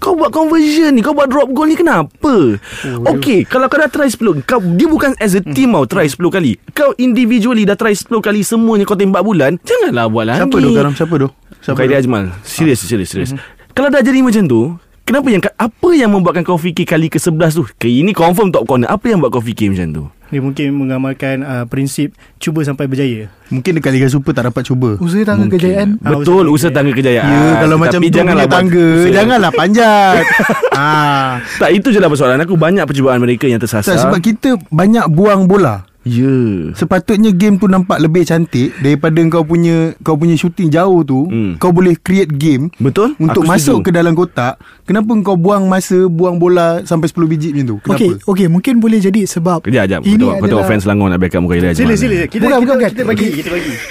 [0.00, 2.34] Kau buat conversion ni, kau buat drop goal ni kenapa?
[2.56, 6.06] Oh, Okey, kalau kau dah try 10, kau dia bukan as a team tau try
[6.06, 6.58] 10 kali.
[6.76, 10.46] Kau individually dah try 10 kali semuanya kau tembak bulan, janganlah buat lagi.
[10.46, 11.28] Siapa tu Karam Siapa tu
[11.62, 12.00] Siapa Khairi tu?
[12.06, 13.30] Ajmal Serius serius serius
[13.76, 14.60] Kalau dah jadi macam tu
[15.06, 17.62] Kenapa yang Apa yang membuatkan kau fikir Kali ke-11 tu?
[17.78, 18.90] Ke Ini confirm top corner.
[18.90, 20.04] Apa yang buat kau fikir macam tu?
[20.34, 22.10] Dia mungkin mengamalkan uh, prinsip
[22.42, 23.30] cuba sampai berjaya.
[23.54, 24.98] Mungkin dekat Liga Super tak dapat cuba.
[24.98, 26.02] Usaha tangga kejayaan.
[26.02, 27.30] Ah, Betul usaha Usaha tangga kejayaan.
[27.30, 29.14] Ya kalau macam Tapi tu janganlah tangga usaha.
[29.14, 30.24] Janganlah panjat.
[30.76, 31.40] Ah.
[31.56, 33.96] Tak itu je lah persoalan aku Banyak percubaan mereka yang tersasar.
[33.96, 36.30] Tak, sebab kita banyak buang bola Ya
[36.72, 41.58] Sepatutnya game tu nampak lebih cantik daripada kau punya kau punya shooting jauh tu, Hmm.
[41.58, 43.84] kau boleh create game Betul untuk Aku masuk setuju.
[43.84, 44.54] ke dalam kotak.
[44.84, 47.76] Kenapa kau buang masa buang bola sampai 10 biji macam tu?
[47.82, 47.98] Kenapa?
[47.98, 50.82] Okey, okey, mungkin boleh jadi sebab Kejap kejap Kau ini tengok, kau tengok adalah- fans
[50.82, 53.74] Selangor nak backup Muka Ilai Sila sila kita Bukan, kita, bukan, kita bagi kita bagi.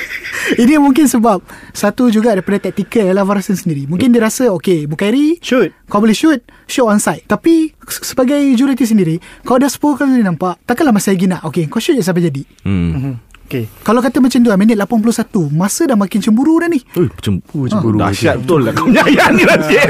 [0.56, 5.42] Ini mungkin sebab Satu juga daripada taktikal Ella Varasan sendiri Mungkin dia rasa Okay Bukairi
[5.42, 5.74] Shoot.
[5.86, 10.62] Kau boleh shoot Shoot onside Tapi s- Sebagai jurati sendiri Kau dah 10 kali nampak
[10.64, 12.42] Takkanlah masih lagi nak Okay kau shoot je sampai jadi.
[12.62, 13.18] Hmm.
[13.46, 13.70] Okay.
[13.82, 15.06] Kalau kata macam tu lah, Minit 81
[15.54, 16.82] Masa dah makin cemburu dah ni.
[16.98, 18.02] Ui, macam Oh, cemburu.
[18.02, 18.74] Dahsyat betul lah.
[18.78, 19.90] Kau ayat ni Rasyid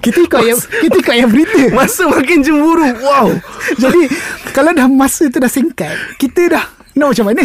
[0.00, 3.36] Kita ikut yang Kita ikut yang berita Masa makin cemburu Wow.
[3.84, 4.00] Jadi
[4.48, 6.64] Kalau dah masa tu dah singkat Kita dah
[6.96, 7.44] Nak macam mana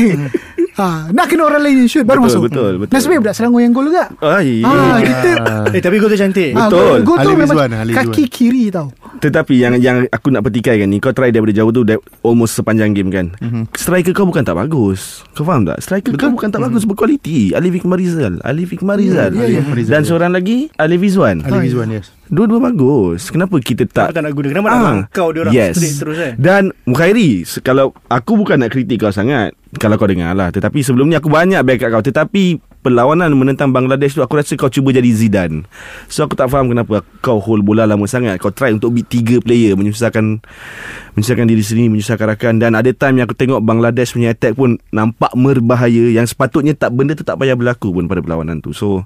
[0.78, 2.94] ha, Nak kena orang lain yang shoot Baru Betul, masuk betul, betul.
[2.96, 5.32] Nasib baik budak Selangor yang gol juga Ay, ha, Kita
[5.72, 6.52] Eh tapi gol tu cantik.
[6.56, 6.98] Ah, Betul.
[7.04, 8.88] Gol, tu Ali memang Rizwan, Ali kaki kiri tau.
[9.22, 11.82] Tetapi yang yang aku nak petikaikan ni Kau try daripada jauh tu
[12.24, 13.64] Almost sepanjang game kan mm-hmm.
[13.76, 15.82] Striker kau bukan tak bagus Kau faham tak?
[15.84, 16.22] Striker Betul.
[16.22, 19.62] kau bukan tak bagus Berkualiti Alif Ikmar Rizal Alif Ikmar Rizal ya, ya.
[19.88, 22.21] Dan seorang lagi Alif Izwan Ali Rizwan yes.
[22.32, 23.28] Dua-dua bagus.
[23.28, 24.48] Kenapa kita tak Kenapa tak nak guna?
[24.56, 25.76] Kenapa nak langkau dia orang yes.
[25.76, 26.34] straight terus, eh?
[26.40, 30.48] Dan Mukhairi Kalau Aku bukan nak kritik kau sangat Kalau kau dengar lah.
[30.48, 32.04] Tetapi sebelum ni Aku banyak backup kau.
[32.08, 35.68] Tetapi Perlawanan menentang Bangladesh tu Aku rasa kau cuba jadi Zidane.
[36.08, 38.40] So aku tak faham kenapa Kau hold bola lama sangat.
[38.40, 40.40] Kau try untuk beat tiga player Menyusahkan
[41.20, 42.64] Menyusahkan diri sendiri Menyusahkan rakan.
[42.64, 46.96] Dan ada time yang aku tengok Bangladesh punya attack pun Nampak berbahaya Yang sepatutnya tak
[46.96, 48.72] Benda tu tak payah berlaku pun Pada perlawanan tu.
[48.72, 49.04] So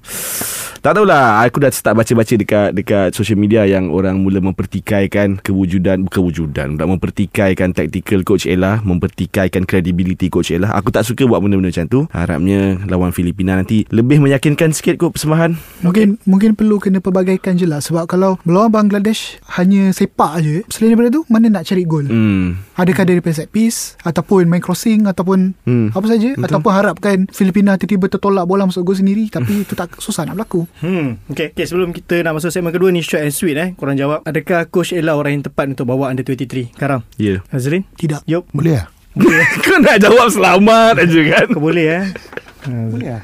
[0.85, 6.05] tak tahulah Aku dah start baca-baca dekat Dekat social media Yang orang mula mempertikaikan Kewujudan
[6.05, 11.41] Bukan wujudan Tak mempertikaikan Tactical Coach Ella Mempertikaikan Credibility Coach Ella Aku tak suka buat
[11.41, 16.77] benda-benda macam tu Harapnya Lawan Filipina nanti Lebih meyakinkan sikit kot Persembahan Mungkin mungkin perlu
[16.77, 21.47] kena perbagaikan je lah sebab kalau melawan Bangladesh hanya sepak je selain daripada tu mana
[21.49, 22.05] nak cari gol.
[22.09, 25.89] Hmm Adakah daripada set piece ataupun main crossing ataupun Hmm.
[25.95, 30.27] apa saja ataupun harapkan Filipina tiba-tiba tertolak bola masuk gol sendiri tapi itu tak susah
[30.27, 30.67] nak berlaku.
[30.83, 31.23] Hmm.
[31.31, 31.55] Okay.
[31.55, 31.65] okay.
[31.67, 33.71] Sebelum kita nak masuk segmen kedua ni short and sweet eh.
[33.79, 34.27] Korang jawab.
[34.27, 36.75] Adakah Coach Ella orang yang tepat untuk bawa under 23?
[36.75, 37.07] Karam.
[37.15, 37.55] Ya yeah.
[37.55, 37.87] Azrin?
[37.95, 38.27] Tidak.
[38.27, 38.49] Yup.
[38.51, 38.85] Boleh lah
[39.63, 42.05] Kau nak jawab selamat aja kan Kau boleh eh.
[42.91, 43.23] Boleh lah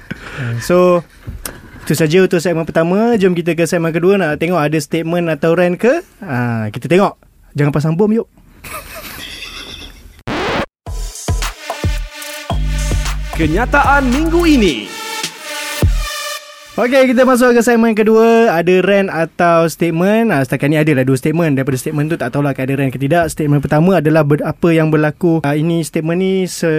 [0.64, 1.04] So
[1.82, 3.18] itu saja untuk segmen pertama.
[3.18, 6.06] Jom kita ke segmen kedua nak tengok ada statement atau rant ke?
[6.22, 7.18] Ha, kita tengok.
[7.58, 8.30] Jangan pasang bom yuk.
[13.36, 15.01] Kenyataan minggu ini.
[16.82, 18.58] Okey, kita masuk ke segmen kedua.
[18.58, 20.34] Ada rant atau statement.
[20.34, 21.54] Ha, setakat ni ada lah dua statement.
[21.54, 23.30] Daripada statement tu tak tahulah ada rant ke tidak.
[23.30, 25.46] Statement pertama adalah ber, apa yang berlaku.
[25.46, 26.74] Ha, ini statement ni se,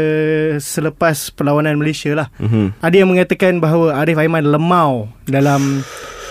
[0.59, 2.35] selepas perlawanan Malaysia lah.
[2.43, 2.83] Mhm.
[2.83, 5.87] Ada yang mengatakan bahawa Arif Aiman lemau dalam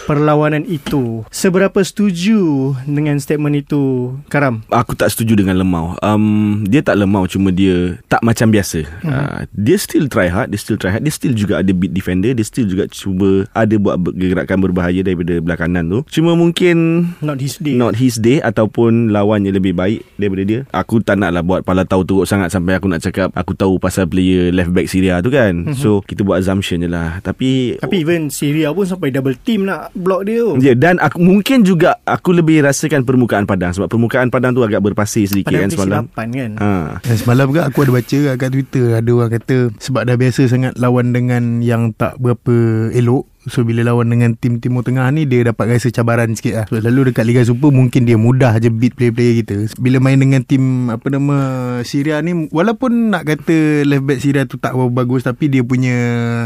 [0.05, 1.23] perlawanan itu.
[1.29, 4.63] Seberapa setuju dengan statement itu, Karam?
[4.71, 9.11] Aku tak setuju dengan lemau um, Dia tak lemau Cuma dia Tak macam biasa mm-hmm.
[9.11, 12.33] uh, Dia still try hard Dia still try hard Dia still juga ada beat defender
[12.33, 17.39] Dia still juga cuba Ada buat gerakan berbahaya Daripada belah kanan tu Cuma mungkin Not
[17.39, 17.75] his day.
[17.77, 21.83] Not his day Ataupun lawannya lebih baik Daripada dia Aku tak nak lah Buat pala
[21.83, 25.29] tahu teruk sangat Sampai aku nak cakap Aku tahu pasal player Left back Syria tu
[25.29, 25.79] kan mm-hmm.
[25.79, 29.90] So kita buat assumption je lah Tapi Tapi even Syria pun sampai double team nak
[29.95, 30.51] block dia tu.
[30.59, 34.83] Ya, dan aku mungkin juga aku lebih rasakan permukaan padang sebab permukaan padang tu agak
[34.83, 36.03] berpasir sedikit Pada kan semalam.
[36.11, 36.51] kesilapan kan.
[36.59, 36.71] Ha.
[37.01, 40.73] Dan semalam juga aku ada baca kat Twitter Ada orang kata Sebab dah biasa sangat
[40.75, 45.41] lawan dengan yang tak berapa elok So bila lawan dengan tim Timur Tengah ni Dia
[45.43, 46.65] dapat rasa cabaran sikit lah.
[46.69, 49.55] So, Lalu dekat Liga Super Mungkin dia mudah je beat player-player kita.
[49.81, 51.35] Bila main dengan tim Apa nama
[51.81, 55.95] Syria ni Walaupun nak kata Left back Syria tu tak berapa bagus Tapi dia punya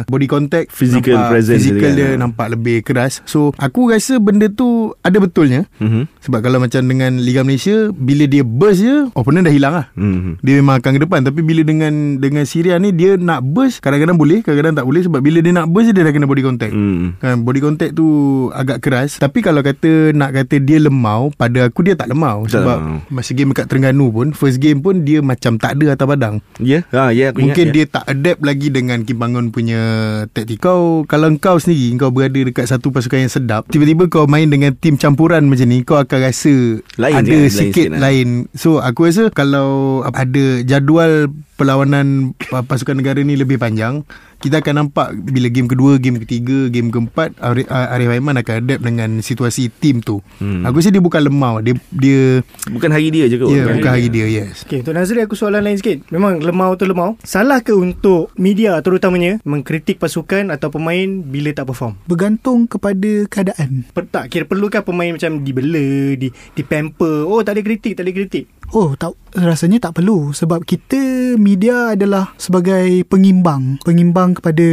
[0.07, 2.17] Body contact Physical nampak, presence Physical dia dia, kan.
[2.21, 3.19] nampak lebih keras.
[3.27, 5.67] So aku rasa benda tu Ada betulnya.
[5.83, 6.07] Mhm.
[6.23, 9.85] Sebab kalau macam dengan Liga Malaysia Bila dia burst je Opponent dah hilang lah.
[9.99, 10.39] Mhm.
[10.39, 11.27] dia memang akan ke depan.
[11.27, 15.01] Tapi bila dengan Dengan Syria ni Dia nak burst Kadang-kadang boleh Kadang-kadang tak boleh.
[15.03, 17.17] Sebab bila dia nak burst Dia dah kena body contact Hmm.
[17.17, 18.05] Kan body contact tu
[18.53, 22.61] agak keras Tapi kalau kata nak kata dia lemau Pada aku dia tak lemau Tak
[22.61, 22.97] Sebab lemau.
[23.09, 26.85] masa game dekat Terengganu pun First game pun dia macam tak ada atas badang Ya,
[26.93, 29.81] ha, ya aku Mungkin ingat, dia tak adapt lagi dengan Kim Bangun punya
[30.29, 34.45] taktik Kau Kalau kau sendiri Kau berada dekat satu pasukan yang sedap Tiba-tiba kau main
[34.45, 36.53] dengan tim campuran macam ni Kau akan rasa
[36.95, 37.41] Lain Ada je kan?
[37.41, 37.99] Lain sikit sikit lah.
[38.05, 39.69] lain So aku rasa Kalau
[40.05, 44.03] ada jadual Perlawanan pa- pasukan negara ni lebih panjang
[44.45, 48.81] kita akan nampak bila game kedua, game ketiga, game keempat Arif, Arif Aiman akan adapt
[48.83, 50.19] dengan situasi tim tu.
[50.37, 50.67] Hmm.
[50.67, 53.49] Aku rasa dia bukan lemau, dia dia Bukan hari dia je kot.
[53.49, 54.67] ya yeah, bukan hari dia, yes.
[54.67, 56.05] Okay, untuk Nazri aku soalan lain sikit.
[56.11, 57.17] Memang lemau tu lemau.
[57.25, 61.97] Salah ke untuk media terutamanya mengkritik pasukan atau pemain bila tak perform?
[62.05, 63.87] Bergantung kepada keadaan.
[63.95, 67.25] Per, tak kira perlukah pemain macam dibela, di di pamper.
[67.25, 68.45] Oh, tak ada kritik, tak ada kritik.
[68.73, 74.67] Oh, tak rasanya tak perlu sebab kita media adalah sebagai pengimbang, pengimbang kepada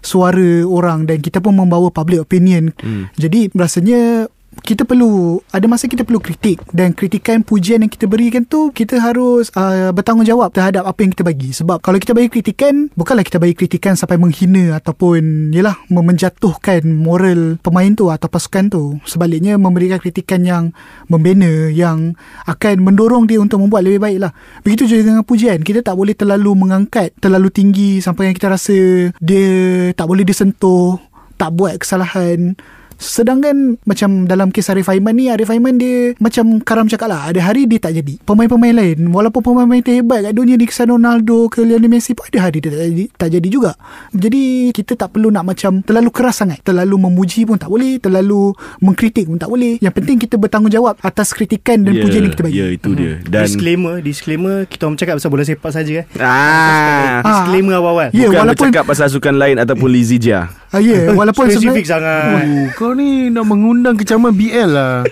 [0.00, 2.72] suara orang dan kita pun membawa public opinion.
[2.80, 3.10] Hmm.
[3.16, 4.28] Jadi rasanya
[4.62, 6.62] kita perlu ada masa kita perlu kritik.
[6.70, 11.24] Dan kritikan pujian yang kita berikan tu kita harus uh, bertanggungjawab terhadap apa yang kita
[11.26, 11.50] bagi.
[11.50, 17.58] Sebab kalau kita bagi kritikan bukanlah kita bagi kritikan sampai menghina ataupun yalah menjatuhkan moral
[17.60, 18.84] pemain tu atau pasukan tu.
[19.08, 20.70] Sebaliknya memberikan kritikan yang
[21.10, 22.14] membina yang
[22.46, 25.58] akan mendorong dia untuk membuat lebih baik lah begitu juga dengan pujian.
[25.64, 28.76] Kita tak boleh terlalu mengangkat terlalu tinggi sampai yang kita rasa
[29.18, 29.48] dia
[29.96, 31.00] tak boleh disentuh
[31.34, 32.54] tak buat kesalahan
[32.96, 37.40] Sedangkan macam dalam kes Arif Aiman ni Arif Aiman dia macam Karam cakap lah Ada
[37.42, 41.60] hari dia tak jadi Pemain-pemain lain Walaupun pemain-pemain terhebat kat dunia ni Cristiano Ronaldo ke
[41.60, 43.72] Lionel Messi pun Ada hari dia tak jadi, tak jadi juga
[44.10, 48.54] Jadi kita tak perlu nak macam Terlalu keras sangat Terlalu memuji pun tak boleh Terlalu
[48.80, 52.42] mengkritik pun tak boleh Yang penting kita bertanggungjawab Atas kritikan dan Ya, pujian yang kita
[52.42, 53.12] bagi Ya, itu dia.
[53.20, 56.04] Dan Dan disclaimer, disclaimer kita orang cakap pasal bola sepak saja eh.
[56.18, 58.08] ah, Disclaimer awal-awal.
[58.10, 60.48] Ya, bukan walaupun- bercakap pasal sukan lain ataupun Lizzie Jia.
[60.70, 62.44] ah, Ya Walaupun spesifik sangat.
[62.44, 65.08] Oh, kau ni nak mengundang kecaman BL lah.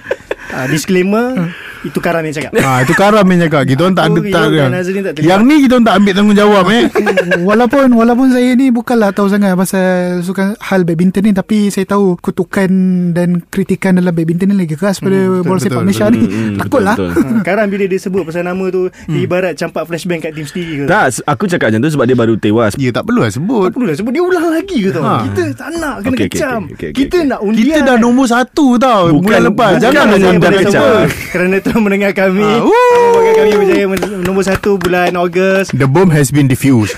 [0.53, 1.33] Ah, disclaimer
[1.83, 2.51] itu Karam yang cakap.
[2.57, 3.63] ha, itu karam yang cakap.
[3.65, 4.71] Kita orang tak ada Aku tak kan.
[5.19, 6.83] Yang ni kita orang tak ambil tanggungjawab eh.
[7.49, 9.87] walaupun walaupun saya ni bukanlah tahu sangat pasal
[10.21, 12.71] sukan hal badminton ni tapi saya tahu kutukan
[13.11, 16.21] dan kritikan dalam badminton ni lagi keras pada betul, bola sepak Malaysia Hmm, ni.
[16.23, 16.95] hmm, Takutlah.
[16.95, 17.27] betul, betul.
[17.29, 20.73] Ah, Karam bila dia sebut pasal nama tu dia ibarat campak flashbang kat tim sendiri
[20.77, 20.85] ke.
[20.85, 22.73] Tak, aku cakap macam tu sebab dia baru tewas.
[22.77, 23.67] Ya tak perlu lah sebut.
[23.67, 25.03] Tak perlulah sebut dia ulang lagi ke tau.
[25.03, 25.15] Ha.
[25.25, 26.61] Kita tak nak kena okey, kecam.
[26.61, 27.29] okey, okey, okey, Kita okey.
[27.29, 27.65] nak undian.
[27.65, 30.85] Kita dah nombor satu tau Bukan- Bulan lepas Jangan undang boleh kecam.
[31.31, 32.45] kerana telah mendengar kami.
[32.45, 35.73] Bukan kami berjaya men- nombor satu bulan Ogos.
[35.73, 36.95] The bomb has been diffused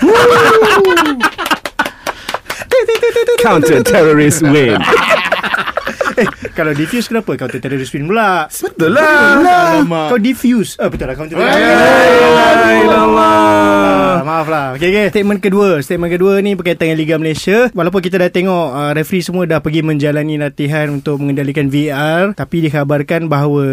[3.39, 4.81] Counter terrorist win.
[6.15, 8.47] Eh, kalau diffuse kenapa kau terrorist win pula?
[8.47, 9.39] Betul lah.
[9.75, 10.07] Alamak.
[10.09, 10.75] Kau diffuse.
[10.75, 11.27] Ah betul lah kau.
[12.85, 14.15] Alamak.
[14.15, 15.05] Ah, maaf lah okay, okay.
[15.09, 19.21] Statement kedua Statement kedua ni Berkaitan dengan Liga Malaysia Walaupun kita dah tengok uh, Referee
[19.21, 23.65] semua dah pergi Menjalani latihan Untuk mengendalikan VAR Tapi dikhabarkan bahawa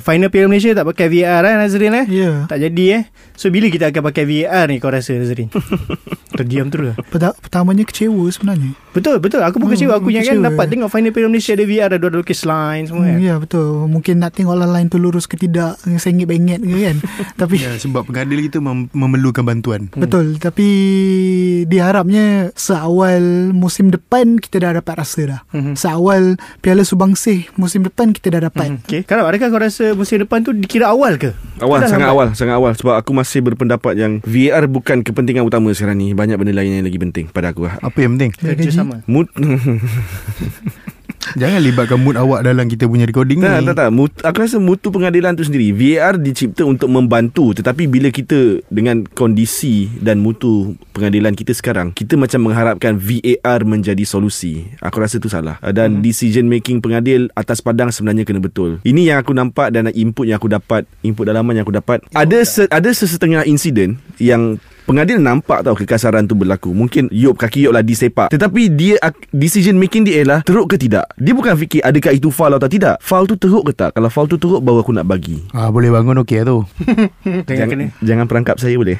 [0.00, 2.32] Final Piala Malaysia Tak pakai VAR eh Nazrin eh Ya.
[2.46, 3.02] Tak jadi eh
[3.34, 5.52] So bila kita akan pakai VAR ni Kau rasa Nazrin
[6.32, 8.72] Terdiam terus lah Perta- Pertamanya kecewa sebenarnya.
[8.90, 10.40] Betul betul Aku pun Hmm, kecewa Aku ingat kan.
[10.42, 13.34] Dapat tengok Final Piala Malaysia Ada VAR Ada dua lukis line semua kan Hmm, ya
[13.36, 13.84] betul.
[13.84, 16.96] Mungkin nak tengok orang lain tu lurus ke tidak, sengit-bengit ke kan.
[17.40, 19.90] Tapi Ya, sebab pengadil kita mem- memerlukan bantuan.
[19.90, 20.68] Betul Tapi
[21.62, 25.74] Diharapnya Seawal musim depan Kita dah dapat rasa dah Mhm.
[25.74, 26.22] Seawal
[26.58, 30.40] Piala Subangsih Musim depan kita dah dapat Hmm, Okay Kalau adakah kau rasa Musim depan
[30.40, 32.08] tu Dikira awal ke Awal, sangat lambat.
[32.10, 36.10] awal, sangat awal sebab aku masih berpendapat yang VAR bukan kepentingan utama sekarang ni.
[36.10, 37.68] Banyak benda lain yang lagi penting pada aku.
[37.68, 38.32] Apa yang penting?
[38.32, 39.28] Kerja sama Mood
[41.38, 43.66] Jangan libatkan mood awak dalam kita punya recording Tak, ni.
[43.70, 43.90] tak, tak.
[43.94, 45.70] Mut, aku rasa mutu pengadilan tu sendiri.
[45.70, 47.54] VAR dicipta untuk membantu.
[47.54, 54.02] Tetapi bila kita dengan kondisi dan mutu pengadilan kita sekarang, kita macam mengharapkan VAR menjadi
[54.02, 54.66] solusi.
[54.82, 55.58] Aku rasa tu salah.
[55.70, 56.02] Dan hmm.
[56.02, 58.82] decision making pengadil atas padang sebenarnya kena betul.
[58.82, 62.02] Ini yang aku nampak dan input yang aku dapat, input dalaman yang aku dapat.
[62.14, 64.58] Ada se, ada sesetengah insiden yang
[64.90, 66.74] Pengadil nampak tau kekasaran tu berlaku.
[66.74, 68.34] Mungkin Yop kaki Yop lah disepak.
[68.34, 68.98] Tetapi dia
[69.30, 71.06] Decision making dia ialah Teruk ke tidak?
[71.14, 72.98] Dia bukan fikir Adakah itu foul atau tidak.
[72.98, 73.94] Foul tu teruk ke tak?
[73.94, 75.38] Kalau foul tu teruk Baru aku nak bagi.
[75.54, 76.58] Ah, boleh bangun okey lah tu.
[77.46, 78.98] Jangan Jangan perangkap saya boleh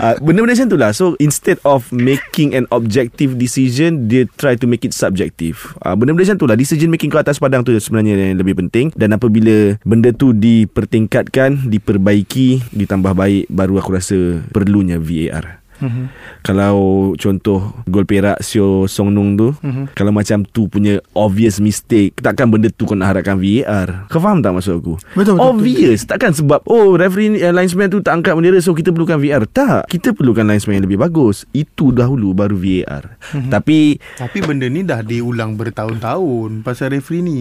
[0.00, 4.66] uh, Benda-benda macam tu lah So instead of Making an objective decision Dia try to
[4.66, 5.76] make it subjective.
[5.84, 8.90] Uh, Benda-benda macam tu lah Decision making kau atas padang tu Sebenarnya yang lebih penting.
[8.96, 16.06] Dan apabila Benda tu dipertingkatkan Diperbaiki Ditambah baik Baru aku rasa Perlunya VAR Mm-hmm.
[16.44, 16.76] Kalau
[17.16, 19.96] contoh Gol Perak Sio Song Nung tu mm-hmm.
[19.96, 24.44] Kalau macam tu punya Obvious mistake Takkan benda tu Kau nak harapkan VAR Kau faham
[24.44, 26.10] tak maksud aku Betul, betul, Obvious betul.
[26.12, 29.88] Takkan sebab Oh referee uh, linesman tu Tak angkat bendera So kita perlukan VAR Tak
[29.88, 33.48] Kita perlukan linesman yang lebih bagus Itu dahulu Baru VAR mm-hmm.
[33.48, 37.40] Tapi Tapi benda ni dah diulang bertahun-tahun Pasal referee ni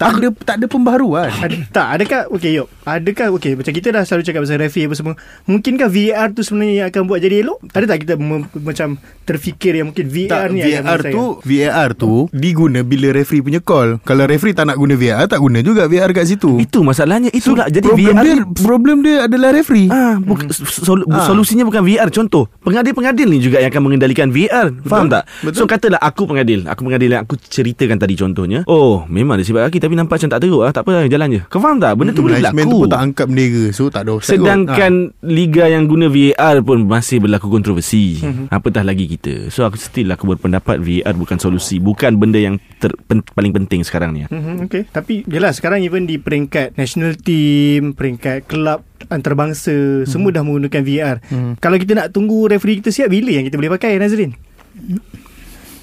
[0.00, 1.28] tak ada tak ada pembaharuan.
[1.28, 2.68] Ad, tak, adakah okey yuk.
[2.82, 5.14] Adakah okey macam kita dah selalu cakap pasal referee apa semua.
[5.46, 7.58] Mungkinkah VAR tu sebenarnya yang akan buat jadi elok?
[7.70, 8.88] Ada tak kita mem, macam
[9.22, 14.00] terfikir yang mungkin VAR tak, ni VAR tu VAR tu diguna bila referee punya call.
[14.02, 16.56] Kalau referee tak nak guna VAR tak guna juga VAR kat situ.
[16.58, 19.88] Itu masalahnya itulah so, jadi problem VAR dia, ni problem dia adalah referee.
[19.92, 21.26] Ah, buka, sol, ah.
[21.28, 22.48] solusinya bukan VR contoh.
[22.64, 24.72] Pengadil-pengadil ni juga yang akan mengendalikan VR.
[24.86, 25.28] Faham tak?
[25.44, 25.64] Betul.
[25.64, 28.64] So katalah aku pengadil, aku pengadil yang aku ceritakan tadi contohnya.
[28.64, 30.70] Oh, memang dia sebab lagi tapi nampak macam tak teruk lah.
[30.70, 31.40] Tak apa jalan je.
[31.50, 31.92] Kau faham tak?
[31.98, 32.70] Benda tu boleh Linesman berlaku.
[32.70, 35.26] tu pun tak angkat bendera So tak ada offside Sedangkan kot.
[35.26, 38.22] liga yang guna VAR pun masih berlaku kontroversi.
[38.22, 38.46] Mm-hmm.
[38.54, 39.50] Apatah lagi kita.
[39.50, 43.82] So aku still aku berpendapat VAR bukan solusi, bukan benda yang ter, pen, paling penting
[43.82, 44.22] sekarang ni.
[44.30, 44.86] Mm-hmm, okay.
[44.86, 50.08] Tapi yelah sekarang even di peringkat national team, peringkat kelab antarabangsa, mm-hmm.
[50.08, 51.16] semua dah menggunakan VR.
[51.26, 51.52] Mm-hmm.
[51.58, 54.38] Kalau kita nak tunggu referee kita siap bila yang kita boleh pakai Nazrin?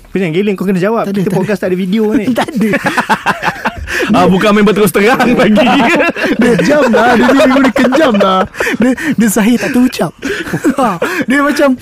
[0.09, 1.05] Pening gila kau kena jawab.
[1.05, 2.33] Tak ada, kita tak podcast tak ada video ni.
[2.39, 2.69] tak ada.
[4.13, 5.69] ah bukan member terus terang bagi.
[6.41, 8.41] Dia jam lah Dia ni dia kejam lah
[8.79, 10.11] Dia, dia sahih tak terucap.
[10.77, 11.75] Ha, Dia macam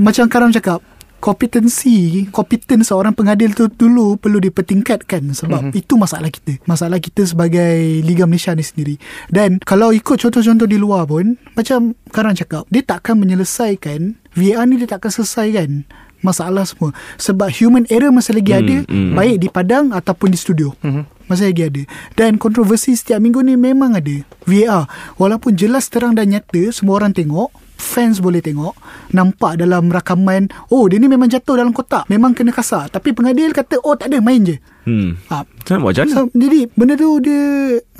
[0.00, 0.80] Macam Karam cakap
[1.16, 5.80] Kompetensi Kompeten seorang pengadil tu Dulu perlu dipertingkatkan Sebab mm-hmm.
[5.80, 6.60] itu masalah kita.
[6.68, 8.94] Masalah kita sebagai Liga Malaysia ni sendiri.
[9.26, 14.76] Dan Kalau ikut contoh-contoh di luar pun Macam Karam cakap Dia takkan menyelesaikan VAR ni
[14.76, 19.12] dia takkan selesaikan Masalah semua Sebab human error masih lagi Hmm, ada hmm.
[19.12, 21.02] Baik di padang Ataupun di studio Mhm.
[21.26, 21.82] masih lagi ada
[22.14, 27.12] Dan kontroversi setiap minggu ni memang ada VAR Walaupun jelas terang dan nyata Semua orang
[27.12, 28.72] tengok Fans boleh tengok
[29.12, 33.52] Nampak dalam rakaman Oh dia ni memang jatuh dalam kotak Memang kena kasar Tapi pengadil
[33.52, 34.56] kata Oh tak ada main je
[34.88, 35.28] hmm.
[35.28, 35.44] ha.
[35.44, 36.14] Macam buat macam mana?
[36.16, 37.44] so, Jadi benda tu dia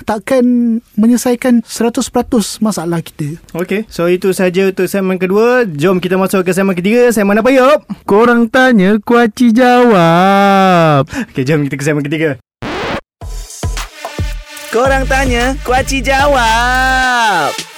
[0.02, 0.44] Takkan
[0.96, 5.64] Menyelesaikan 100% masalah kita Okay, so itu saja untuk segmen kedua.
[5.64, 7.08] Jom kita masuk ke segmen ketiga.
[7.12, 7.84] Segmen apa, Yop?
[8.04, 12.40] Korang tanya Kuaci jawab Okay, jom kita ke segmen ketiga.
[14.76, 17.75] Korang tanya, Kuaci jawab.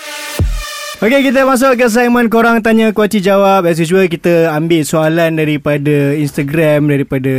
[0.98, 3.70] Okey, kita masuk ke segmen korang tanya kuaci jawab.
[3.70, 7.34] As usual, kita ambil soalan daripada Instagram, daripada...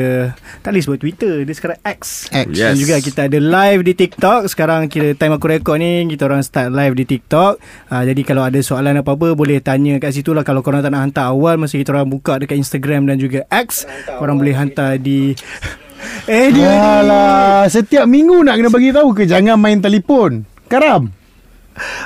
[0.63, 1.43] Tak boleh sebut Twitter.
[1.43, 2.31] Dia sekarang X.
[2.31, 2.47] X.
[2.55, 2.79] Dan Yes.
[2.79, 4.47] juga kita ada live di TikTok.
[4.47, 7.59] Sekarang kira time aku rekod ni, kita orang start live di TikTok.
[7.91, 10.47] Uh, jadi kalau ada soalan apa-apa, boleh tanya kat situ lah.
[10.47, 13.83] Kalau korang tak nak hantar awal, masa kita orang buka dekat Instagram dan juga X,
[14.23, 15.35] korang boleh hantar di...
[16.31, 17.03] eh, dia...
[17.03, 21.18] Alah Setiap minggu nak kena bagi tahu ke Jangan main telefon Karam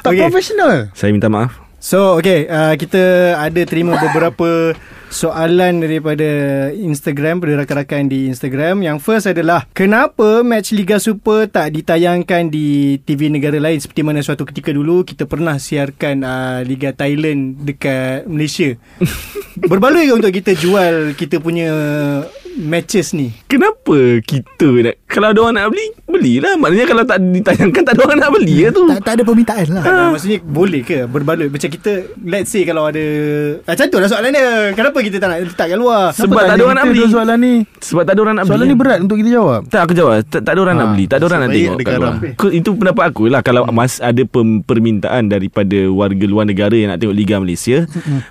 [0.01, 0.23] Tak okay.
[0.29, 1.63] profesional Saya minta maaf.
[1.83, 4.71] So okay uh, Kita ada terima beberapa
[5.13, 6.25] Soalan daripada
[6.73, 12.97] Instagram Pada rakan-rakan di Instagram Yang first adalah Kenapa match Liga Super Tak ditayangkan di
[13.03, 18.25] TV negara lain Seperti mana suatu ketika dulu Kita pernah siarkan uh, Liga Thailand Dekat
[18.31, 18.73] Malaysia
[19.69, 21.69] Berbaloi untuk kita jual Kita punya
[22.55, 23.33] Matches ni?
[23.45, 26.53] Kenapa kita nak Kalau ada orang nak beli Belilah.
[26.55, 28.85] Maknanya kalau tak ditayangkan Tak ada orang nak beli lah tu.
[28.85, 29.83] Tak, tak ada permintaan lah.
[29.83, 33.01] Uh, maksudnya boleh ke berbaloi Macam kita Let's say kalau ada
[33.65, 34.45] Macam tu lah soalan dia.
[34.73, 36.13] Kenapa kita tak nak letakkan luar?
[36.13, 37.03] Sebab tak ada orang nak beli.
[37.09, 37.53] Soalan ni?
[37.81, 38.73] Sebab tak ada orang nak Soalan beli.
[38.73, 39.59] ni berat untuk kita jawab.
[39.67, 40.15] Tak aku jawab.
[40.29, 41.05] Tak, tak ada orang Ha, nak beli.
[41.05, 42.15] Tak ada orang nak tengok kat luar.
[42.53, 43.41] Itu pendapat aku lah.
[43.41, 47.77] Kalau mas ada pem, permintaan Daripada warga luar negara Yang nak tengok Liga Malaysia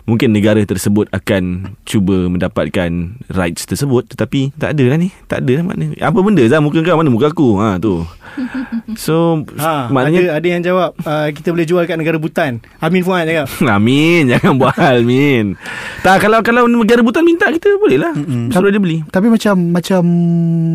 [0.05, 2.91] Mungkin negara tersebut Akan cuba mendapatkan
[3.27, 5.09] Rights tersebut Tetapi tak ada lah ni.
[5.25, 6.61] Tak ada lah makna Apa benda Zah?
[6.61, 7.09] Muka kau Mana?
[7.09, 7.57] Muka aku?
[7.57, 8.05] Ha tu.
[9.01, 12.61] So Ha, Maknanya ada ada yang jawab uh, kita boleh jual kat negara Butan.
[12.79, 13.49] Amin Fuad cakap.
[13.77, 14.29] Amin.
[14.29, 15.57] Jangan buat hal Min.
[16.05, 18.13] Tak kalau kalau negara butan minta kita boleh lah.
[18.53, 19.01] Suruh dia beli.
[19.09, 20.03] Tapi macam Macam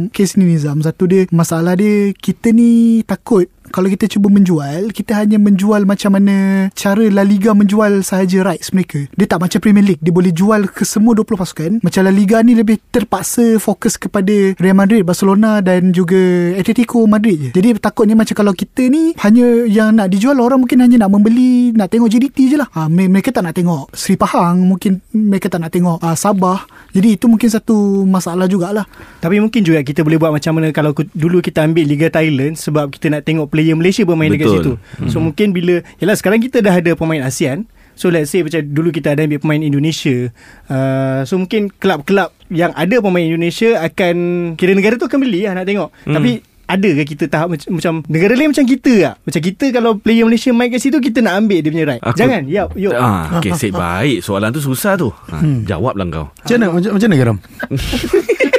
[0.09, 5.23] Kes ni Nizam Satu dia Masalah dia Kita ni takut kalau kita cuba menjual Kita
[5.23, 9.05] hanya menjual macam mana Cara La Liga menjual sahaja rights mereka.
[9.15, 11.71] Dia tak macam Premier League Dia boleh jual ke semua 20 pasukan.
[11.83, 16.17] Macam La Liga ni lebih terpaksa Fokus kepada Real Madrid, Barcelona Dan juga
[16.55, 17.49] Atletico Madrid je.
[17.55, 21.75] Jadi takutnya macam kalau kita ni Hanya yang nak dijual Orang mungkin hanya nak membeli
[21.75, 22.69] Nak tengok JDT je lah.
[22.73, 26.65] Ha, Mereka tak nak tengok Sri Pahang Mungkin mereka tak nak tengok uh, Sabah.
[26.93, 28.85] Jadi itu mungkin satu masalah jugalah.
[29.21, 32.89] Tapi mungkin juga kita boleh buat macam mana kalau dulu kita ambil Liga Thailand sebab
[32.89, 34.77] kita nak tengok player Malaysia bermain dekat Betul.
[34.77, 35.09] situ.
[35.09, 37.65] So mungkin bila yalah sekarang kita dah ada pemain ASEAN
[37.97, 40.29] So let's say macam dulu kita ada ambil pemain Indonesia.
[40.69, 44.15] Uh, so mungkin kelab-kelab yang ada pemain Indonesia akan
[44.53, 45.89] kira negara tu akan beli lah nak tengok.
[46.05, 46.13] Hmm.
[46.13, 49.15] Tapi ada ke kita tahap macam, macam negara lain macam kita tak?
[49.23, 52.03] Macam kita kalau player Malaysia main kat situ kita nak ambil dia punya right.
[52.05, 52.41] Aku- Jangan.
[52.45, 52.93] Ya, yuk.
[52.93, 54.21] Ah, okay, Sip, baik.
[54.21, 55.09] Soalan tu susah tu.
[55.09, 56.25] Ha, Jawablah kau.
[56.29, 57.37] Macam mana, macam, macam mana Garam?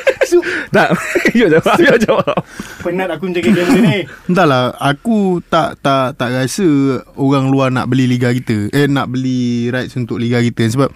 [0.75, 0.89] Tak,
[1.39, 2.37] yuk jawab, yuk jawab.
[2.85, 3.99] Penat aku menjaga game ni.
[4.29, 6.69] Entahlah, aku tak tak tak rasa
[7.17, 8.69] orang luar nak beli liga kita.
[8.71, 10.89] Eh nak beli rights untuk liga kita sebab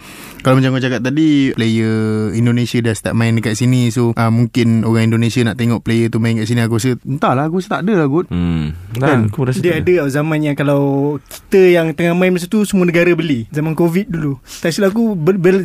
[0.43, 4.83] kalau macam kau cakap tadi player Indonesia dah start main dekat sini so uh, mungkin
[4.83, 7.83] orang Indonesia nak tengok player tu main kat sini aku rasa entahlah aku rasa tak
[7.87, 8.27] ada lah kot.
[8.29, 8.75] Hmm.
[8.99, 9.07] Kan?
[9.07, 12.85] Kan, aku rasa Dia ada zaman yang kalau kita yang tengah main masa tu semua
[12.85, 13.47] negara beli.
[13.55, 14.43] Zaman Covid dulu.
[14.43, 15.15] Tak silap aku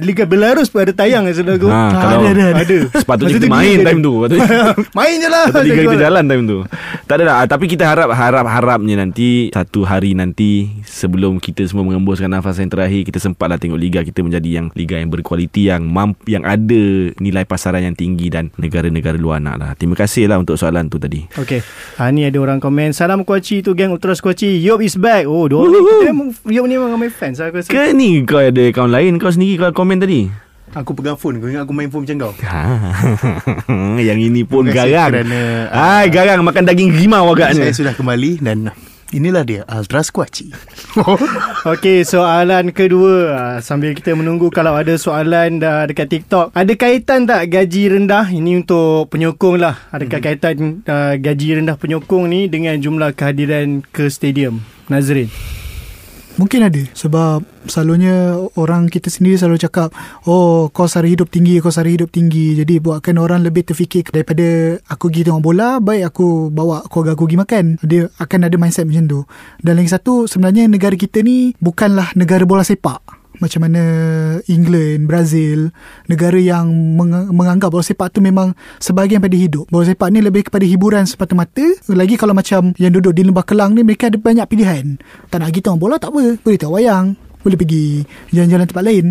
[0.05, 1.69] Liga Belarus pun ada tayang tak silap aku.
[1.73, 2.61] Ha, kalau ada, ada, ada.
[2.61, 2.77] ada.
[3.01, 4.13] Sepatutnya kita main time tu.
[4.97, 5.45] Main je lah.
[5.65, 6.57] Dia kita jalan time tu.
[7.07, 12.27] Tak ada lah Tapi kita harap Harap-harapnya nanti Satu hari nanti Sebelum kita semua Mengembuskan
[12.27, 16.27] nafas yang terakhir Kita sempatlah tengok liga kita Menjadi yang Liga yang berkualiti Yang mampu
[16.27, 16.83] Yang ada
[17.23, 19.71] Nilai pasaran yang tinggi Dan negara-negara luar nak lah.
[19.79, 21.23] Terima kasih lah Untuk soalan tu tadi.
[21.39, 21.63] Okay
[21.95, 25.23] ha, Ni ada orang komen Salam Kuaci tu Gang Ultras Kuaci Yop is back.
[25.31, 29.15] Oh dua orang Yop ni memang ramai fans Aku Ke ni kau ada akaun lain?
[29.15, 32.33] Kau sendiri kau komen tadi Aku pegang phone kau ingat aku main phone macam kau.
[32.43, 32.59] ha.
[34.07, 35.09] Yang ini pun Terima garang.
[35.15, 35.39] kerana,
[35.71, 36.43] uh, Hai garang.
[36.43, 37.71] Makan daging rimau agaknya.
[37.71, 38.67] Saya sudah kembali dan
[39.09, 40.51] inilah dia Ultra Squatchy.
[41.67, 43.15] Okay soalan kedua.
[43.31, 46.55] Ah, Sambil kita menunggu Kalau ada soalan dah Dekat TikTok.
[46.55, 48.27] Ada kaitan tak Gaji rendah?
[48.27, 49.75] Ini untuk penyokong lah.
[49.91, 54.63] Adakah kaitan uh, Gaji rendah penyokong ni Dengan jumlah kehadiran Ke stadium?
[54.87, 55.27] Nazrin
[56.37, 56.81] Mungkin ada.
[56.93, 59.91] Sebab Selalunya Orang kita sendiri selalu cakap
[60.29, 62.55] Oh kos sara hidup tinggi Kos sara hidup tinggi.
[62.55, 67.25] Jadi buatkan orang lebih terfikir Daripada Aku pergi tengok bola Baik aku bawa keluarga aku
[67.27, 67.65] pergi makan.
[67.83, 69.19] Dia akan ada mindset macam tu.
[69.59, 73.83] Dan lagi satu Sebenarnya negara kita ni Bukanlah negara bola sepak macam mana
[74.49, 75.69] England, Brazil,
[76.09, 79.69] negara yang meng- menganggap bola sepak tu memang sebahagian pada hidup.
[79.69, 81.65] Bola sepak ni lebih kepada hiburan semata-mata.
[81.93, 84.97] Lagi kalau macam yang duduk di Lembah Kelang ni mereka ada banyak pilihan.
[85.29, 87.05] Tak nak pergi tengok bola tak apa, boleh tengok wayang,
[87.41, 87.85] boleh pergi
[88.33, 89.05] jalan-jalan tempat lain.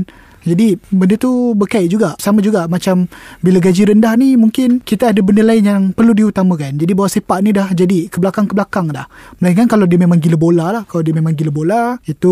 [0.46, 3.10] Jadi benda tu berkait juga Sama juga macam
[3.42, 7.42] Bila gaji rendah ni Mungkin kita ada benda lain yang Perlu diutamakan Jadi bola sepak
[7.42, 9.10] ni dah Jadi ke belakang-ke-belakang dah
[9.42, 12.30] Melainkan kalau dia memang gila bola lah Kalau dia memang gila bola Itu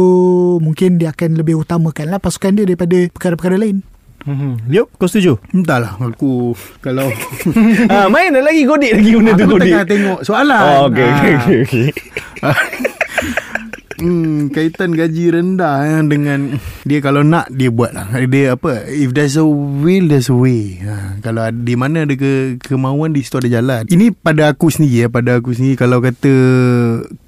[0.62, 3.82] Mungkin dia akan lebih utamakan lah Pasukan dia daripada Perkara-perkara lain
[4.22, 4.70] hmm.
[4.70, 7.10] Yop kau setuju Entahlah aku kalau
[7.90, 10.62] ha, Main lagi kodik lagi Benda tu aku tengah tengok soalan.
[10.62, 11.42] Oh, okay, okay, Ah.
[11.42, 11.88] okay, okay.
[13.94, 18.10] Hmm, kaitan gaji rendah eh, dengan dia kalau nak dia buat lah.
[18.26, 18.90] Dia apa?
[18.90, 20.82] If there's a will, there's a way.
[20.82, 23.86] Ha, kalau di mana ada ke, kemauan di situ ada jalan.
[23.86, 26.34] Ini pada aku sendiri ya, pada aku sendiri kalau kata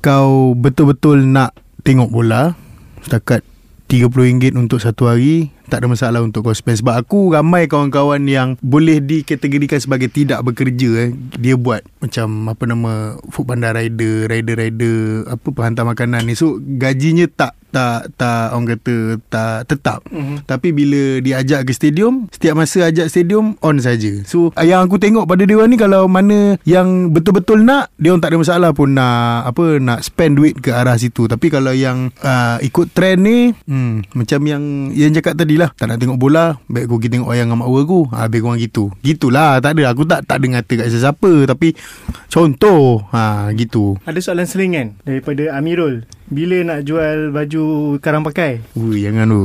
[0.03, 1.55] kau betul-betul nak
[1.87, 2.59] tengok bola
[3.07, 3.47] setakat
[3.87, 6.81] RM30 untuk satu hari tak ada masalah untuk kau spend.
[6.81, 11.11] Sebab aku ramai kawan-kawan yang boleh dikategorikan sebagai tidak bekerja eh.
[11.39, 12.93] Dia buat macam apa nama
[13.31, 16.39] food bandar rider rider-rider apa penghantar makanan ni.
[16.39, 18.97] So gajinya tak tak tak orang kata
[19.29, 20.01] tak tetap.
[20.07, 20.49] Mm-hmm.
[20.49, 24.23] tapi bila diajak ke stadium setiap masa ajak stadium on saja.
[24.25, 28.33] So yang aku tengok pada dia ni kalau mana yang betul-betul nak dia orang tak
[28.33, 31.29] ada masalah pun nak apa nak spend duit ke arah situ.
[31.29, 34.63] Tapi kalau yang uh, ikut trend ni hmm, macam yang
[34.97, 35.73] yang cakap tadi lah.
[35.75, 38.61] Tak nak tengok bola baik aku pergi tengok wayang dengan mak aku ha, lebih kurang
[38.61, 38.85] gitu.
[39.01, 39.93] Gitulah tak ada.
[39.93, 41.75] Aku tak tak ada ngata kat sesiapa tapi
[42.29, 43.97] contoh ha gitu.
[44.05, 46.05] Ada soalan selingan Daripada Amirul.
[46.27, 47.65] Bila nak jual baju
[48.03, 48.63] Karang pakai?
[48.77, 49.43] Ui jangan tu.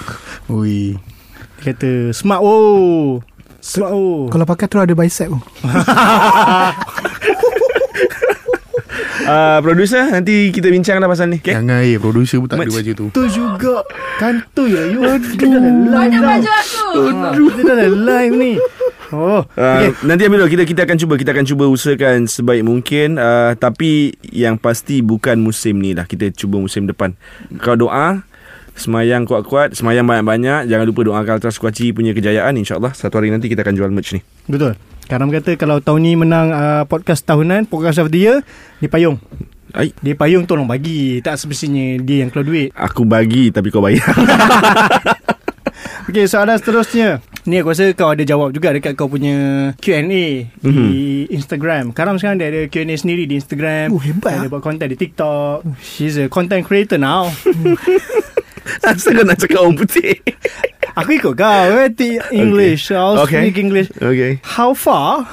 [0.58, 0.98] Ui.
[1.62, 3.24] Dia kata Smart oh.
[3.64, 4.28] Smart oh.
[4.28, 5.32] Kalau pakai tu ada bicep.
[5.32, 5.40] tu
[9.26, 11.56] uh, Producer Nanti kita bincang lah pasal ni okay?
[11.56, 12.76] jangan eh producer pun tak ada Merch.
[12.76, 13.74] baju tu Tu juga
[14.20, 15.24] Kantoi lah you live
[16.14, 16.86] tau baju aku.
[17.32, 18.52] Aduh Kita dah live ni
[19.14, 19.90] Oh Uh, okay.
[20.02, 24.58] Nanti Amirul kita kita akan cuba kita akan cuba usahakan sebaik mungkin uh, tapi yang
[24.58, 27.14] pasti bukan musim ni lah kita cuba musim depan.
[27.62, 28.26] Kau doa
[28.74, 33.46] semayang kuat-kuat, semayang banyak-banyak, jangan lupa doakan Ultra Squatchy punya kejayaan insyaallah satu hari nanti
[33.46, 34.20] kita akan jual merch ni.
[34.50, 34.74] Betul
[35.04, 38.36] Karam kata Kalau tahun ni menang uh, Podcast tahunan Podcast of the year
[38.78, 39.20] Dia payung.
[39.70, 41.18] Ai, Dia payung tolong bagi.
[41.20, 42.68] Tak semestinya Dia yang keluar duit.
[42.72, 44.04] Aku bagi tapi kau bayar.
[46.04, 47.24] Okay soalan seterusnya.
[47.44, 49.34] Ni aku rasa kau ada jawab juga Dekat kau punya
[49.74, 50.88] Q&A Di Mhm.
[51.32, 51.84] Instagram.
[51.90, 53.88] Karam sekarang dia ada Q&A sendiri Di Instagram.
[53.88, 55.64] Oh, hebat, Dia buat content di TikTok.
[55.80, 57.32] She's a content creator now.
[58.84, 60.20] Asal kau nak cakap orang putih.
[60.94, 63.50] Aku ikut kau eh, ti- English I'll Okay.
[63.50, 64.38] speak English Okay.
[64.46, 65.26] How far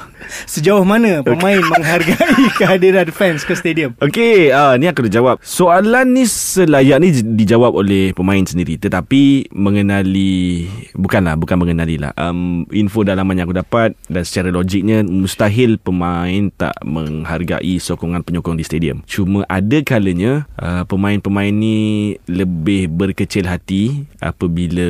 [0.46, 3.94] Sejauh mana pemain menghargai kehadiran fans ke stadium?
[4.02, 5.36] Okey, uh, ni aku dah jawab.
[5.42, 8.78] Soalan ni selayaknya dijawab oleh pemain sendiri.
[8.78, 12.12] Tetapi mengenali bukanlah, bukan mengenali lah.
[12.18, 18.58] Um, info dalaman yang aku dapat dan secara logiknya mustahil pemain tak menghargai sokongan penyokong
[18.58, 19.02] di stadium.
[19.08, 24.88] Cuma ada kalanya uh, pemain-pemain ni lebih berkecil hati apabila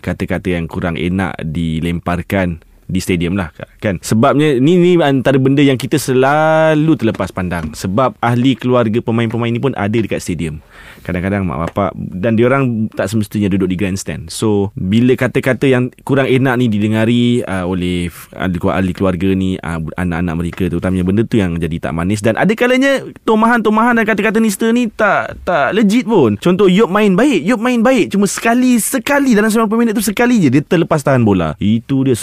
[0.00, 3.48] kata-kata yang kurang enak dilemparkan di stadium lah
[3.80, 3.96] kan?
[4.04, 7.72] Sebabnya ni ni antara benda yang kita selalu terlepas pandang.
[7.72, 10.60] Sebab ahli keluarga pemain-pemain ni pun ada dekat stadium.
[11.02, 14.28] Kadang-kadang mak bapak dan diorang tak semestinya duduk di grandstand.
[14.28, 20.34] So bila kata-kata yang kurang enak ni didengari uh, oleh ahli, keluarga ni uh, anak-anak
[20.36, 22.20] mereka terutamanya benda tu yang jadi tak manis.
[22.20, 26.36] Dan ada kalanya tomahan-tomahan dan kata-kata nista ni tak tak legit pun.
[26.36, 28.12] Contoh Yop main baik Yop main baik.
[28.14, 31.54] Cuma sekali sekali dalam 90 minit tu sekali je dia terlepas tahan bola.
[31.58, 32.14] Itu dia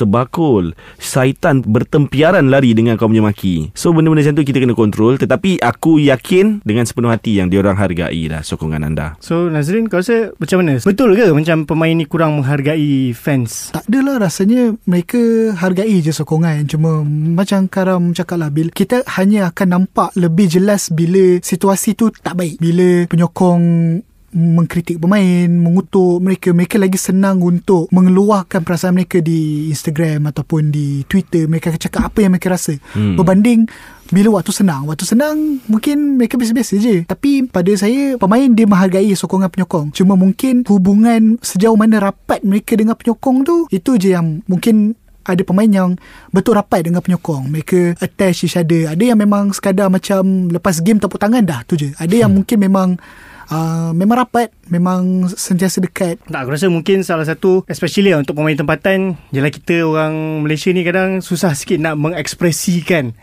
[0.60, 5.16] sebakul syaitan bertempiaran lari dengan kau punya maki so benda-benda macam tu kita kena kontrol.
[5.16, 9.16] Tetapi aku yakin dengan sepenuh hati yang diorang hargai lah sokongan anda.
[9.24, 10.84] So Nazrin kau rasa macam mana?
[10.84, 13.72] Betul ke macam pemain ni kurang menghargai fans?
[13.72, 16.68] Tak adalah rasanya mereka hargai je sokongan.
[16.68, 22.12] Cuma macam Karam cakap lah Bil, Kita hanya akan nampak lebih jelas bila situasi tu
[22.12, 22.60] tak baik.
[22.60, 23.64] Bila penyokong
[24.34, 26.54] mengkritik pemain, mengutuk mereka.
[26.54, 31.50] Mereka lagi senang untuk mengeluarkan perasaan mereka di Instagram ataupun di Twitter.
[31.50, 32.78] Mereka akan cakap apa yang mereka rasa.
[32.94, 33.18] Hmm.
[33.18, 33.70] Berbanding
[34.10, 39.14] bila waktu senang Waktu senang Mungkin mereka biasa-biasa je Tapi pada saya Pemain dia menghargai
[39.14, 44.42] Sokongan penyokong Cuma mungkin Hubungan Sejauh mana rapat Mereka dengan penyokong tu Itu je yang
[44.50, 44.98] Mungkin
[45.30, 45.90] ada pemain yang
[46.34, 47.54] betul rapat dengan penyokong.
[47.54, 48.90] Mereka attach each other.
[48.90, 51.94] Ada yang memang sekadar macam lepas game tepuk tangan dah tu je.
[52.02, 52.38] Ada yang hmm.
[52.42, 52.90] mungkin memang
[53.52, 58.56] uh, memang rapat memang sentiasa dekat tak aku rasa mungkin salah satu especially untuk pemain
[58.56, 63.14] tempatan jelah kita orang Malaysia ni kadang susah sikit nak mengekspresikan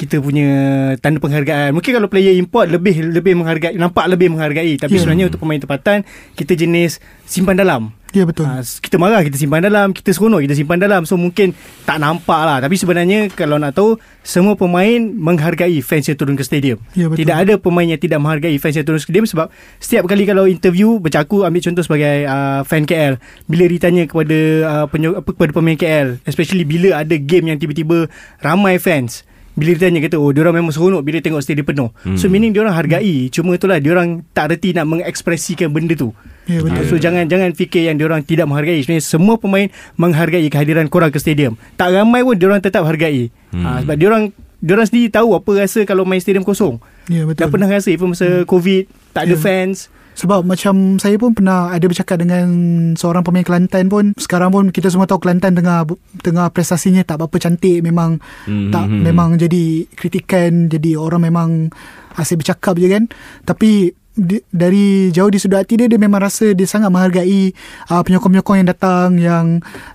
[0.00, 0.48] kita punya
[0.96, 1.76] tanda penghargaan.
[1.76, 4.80] Mungkin kalau player import lebih lebih menghargai, nampak lebih menghargai.
[4.80, 5.00] Tapi yeah.
[5.04, 6.08] sebenarnya untuk pemain tempatan,
[6.40, 7.92] kita jenis simpan dalam.
[8.10, 8.42] Ya yeah, betul.
[8.42, 11.06] Ha, kita marah kita simpan dalam, kita seronok kita simpan dalam.
[11.06, 11.54] So mungkin
[11.86, 12.58] tak nampak lah.
[12.58, 16.82] Tapi sebenarnya kalau nak tahu, semua pemain menghargai fans yang turun ke stadium.
[16.98, 17.22] Ya, betul.
[17.22, 19.46] Tidak ada pemain yang tidak menghargai fans yang turun ke stadium sebab
[19.78, 24.38] setiap kali kalau interview, macam aku ambil contoh sebagai uh, fan KL, bila ditanya kepada
[24.66, 28.10] uh, penyo- apa, kepada pemain KL, especially bila ada game yang tiba-tiba
[28.42, 29.22] ramai fans,
[29.54, 31.90] bila dia tanya kata oh diorang memang seronok bila tengok stadium penuh.
[32.06, 32.16] Hmm.
[32.16, 36.14] So meaning diorang hargai cuma itulah diorang tak reti nak mengekspresikan benda tu.
[36.50, 36.84] Ya betul.
[36.90, 38.82] So jangan jangan fikir yang diorang tidak menghargai.
[38.82, 41.54] Sebenarnya semua pemain menghargai kehadiran korang ke stadium.
[41.78, 43.30] Tak ramai pun diorang tetap hargai.
[43.54, 43.62] Hmm.
[43.62, 46.82] Ha, sebab diorang diorang sendiri tahu apa rasa kalau main stadium kosong.
[47.06, 47.46] Ya betul.
[47.46, 48.50] Dah pernah rasa even masa hmm.
[48.50, 48.82] COVID
[49.14, 49.40] tak ada ya.
[49.40, 49.78] fans.
[50.10, 52.50] Sebab macam saya pun pernah ada bercakap dengan
[52.98, 55.86] seorang pemain Kelantan pun sekarang pun kita semua tahu Kelantan tengah
[56.20, 58.68] tengah prestasinya tak berapa cantik memang mm-hmm.
[58.74, 59.02] tak hmm, hmm.
[59.06, 59.64] memang jadi
[59.96, 61.72] kritikan jadi orang memang
[62.18, 63.04] asyik bercakap je kan
[63.48, 67.54] tapi di, dari jauh di sudut hati dia dia memang rasa dia sangat menghargai
[67.94, 69.46] uh, penyokong-penyokong yang datang yang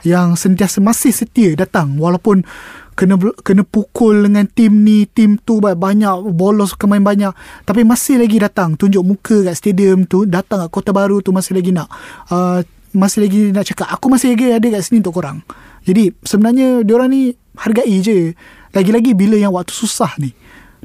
[0.07, 1.99] yang sentiasa masih setia datang.
[1.99, 2.47] Walaupun
[2.95, 7.35] kena kena pukul dengan tim ni tim tu banyak bolos kemain banyak
[7.67, 8.79] tapi masih lagi datang.
[8.79, 11.91] Tunjuk muka kat stadium tu datang kat kota baru tu masih lagi nak
[12.31, 12.63] uh,
[12.95, 15.43] masih lagi nak cakap aku masih lagi ada kat sini untuk korang.
[15.85, 18.33] Jadi sebenarnya diorang ni hargai je.
[18.75, 20.35] Lagi-lagi bila yang waktu susah ni.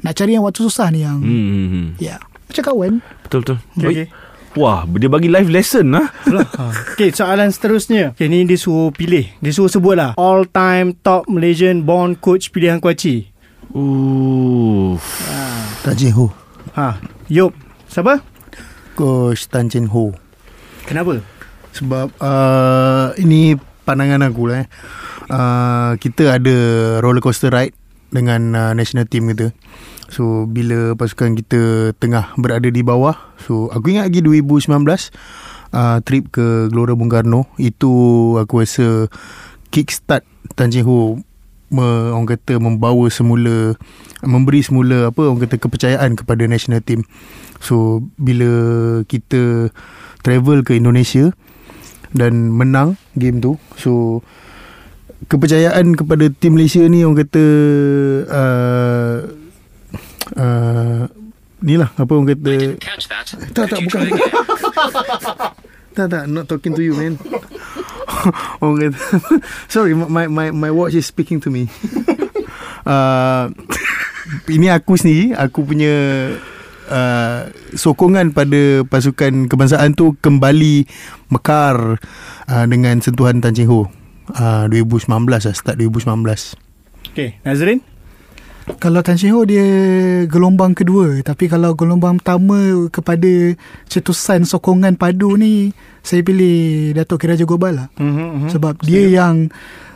[0.01, 1.87] Nak cari yang waktu susah ni yang hmm, hmm, hmm.
[1.99, 2.15] ya.
[2.15, 2.30] yeah.
[2.51, 2.93] Macam kawan
[3.23, 4.07] betul betul okay, okay.
[4.51, 6.11] Wah, dia bagi live lesson lah.
[6.91, 8.11] okay, soalan seterusnya.
[8.11, 9.23] Okay, ni dia suruh pilih.
[9.39, 10.11] Dia suruh sebut lah.
[10.19, 13.31] All time top Malaysian born coach pilihan Kuaci.
[13.71, 14.99] Ooh.
[14.99, 15.39] Ha.
[15.87, 16.27] Tan Jin Ho.
[16.75, 16.99] Ha.
[17.31, 17.55] Yup.
[17.87, 18.19] Siapa?
[18.99, 20.11] Coach Tan Jin Ho.
[20.83, 21.23] Kenapa?
[21.71, 23.55] Sebab uh, ini
[23.87, 24.63] pandangan aku lah.
[24.63, 24.67] Eh.
[25.31, 26.55] Uh, kita ada
[26.99, 27.71] roller coaster ride
[28.11, 29.55] dengan uh, national team kita.
[30.11, 36.23] So bila pasukan kita tengah berada di bawah So aku ingat lagi 2019 uh, Trip
[36.27, 39.07] ke Gelora Bung Karno Itu aku rasa
[39.71, 40.27] Kickstart
[40.59, 41.15] Tan Jin Ho
[41.71, 43.79] me, Orang kata membawa semula
[44.19, 47.07] Memberi semula apa Orang kata kepercayaan kepada national team.
[47.63, 48.51] So bila
[49.07, 49.71] kita
[50.27, 51.31] Travel ke Indonesia
[52.11, 54.19] Dan menang game tu So
[55.31, 57.45] Kepercayaan kepada tim Malaysia ni Orang kata
[58.27, 59.39] uh,
[60.37, 61.07] uh,
[61.61, 62.77] ni lah apa orang kata
[63.53, 64.01] tak tak bukan.
[65.97, 67.19] tak tak not talking to you man.
[68.63, 68.99] Orang kata
[69.73, 71.67] sorry my my my watch is speaking to me.
[72.81, 73.53] Uh,
[74.49, 75.93] ini aku sendiri aku punya
[76.89, 80.89] uh, sokongan pada pasukan kebangsaan tu kembali
[81.29, 82.01] mekar
[82.49, 83.87] uh, dengan sentuhan Tan Cheng Ho.
[84.31, 86.55] Uh, 2019 lah start 2019
[87.11, 87.83] Okay Nazrin
[88.77, 89.65] Kalau Tan Shin Ho dia
[90.29, 91.21] gelombang kedua.
[91.25, 93.57] Tapi kalau gelombang pertama Kepada
[93.89, 95.73] cetusan sokongan padu ni
[96.05, 97.87] Saya pilih Datuk Kiraja Gobal lah.
[97.97, 98.49] Mm-hmm.
[98.53, 99.49] Sebab dia yang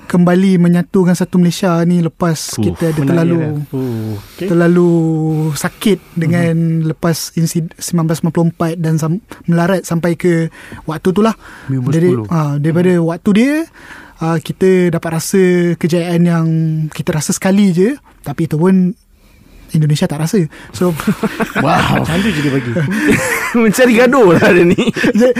[0.05, 3.65] Kembali menyatukan satu Malaysia ni Lepas Uh, kita ada terlalu
[4.37, 4.47] okay.
[4.47, 4.91] Terlalu
[5.57, 10.53] sakit Dengan lepas insid 1994 Dan sam, melarat sampai ke
[10.85, 11.35] Waktu tu lah.
[11.67, 11.89] 2010.
[11.91, 13.53] Dari, uh, Daripada waktu dia
[14.21, 15.41] uh, Kita dapat rasa
[15.75, 16.47] Kejayaan yang
[16.93, 17.97] Kita rasa sekali je.
[18.25, 18.93] Tapi itu pun
[19.71, 20.93] Indonesia tak rasa So
[21.65, 22.03] Wow.
[22.03, 22.71] Candu je dia bagi.
[23.57, 24.77] Mencari gaduh lah dia ni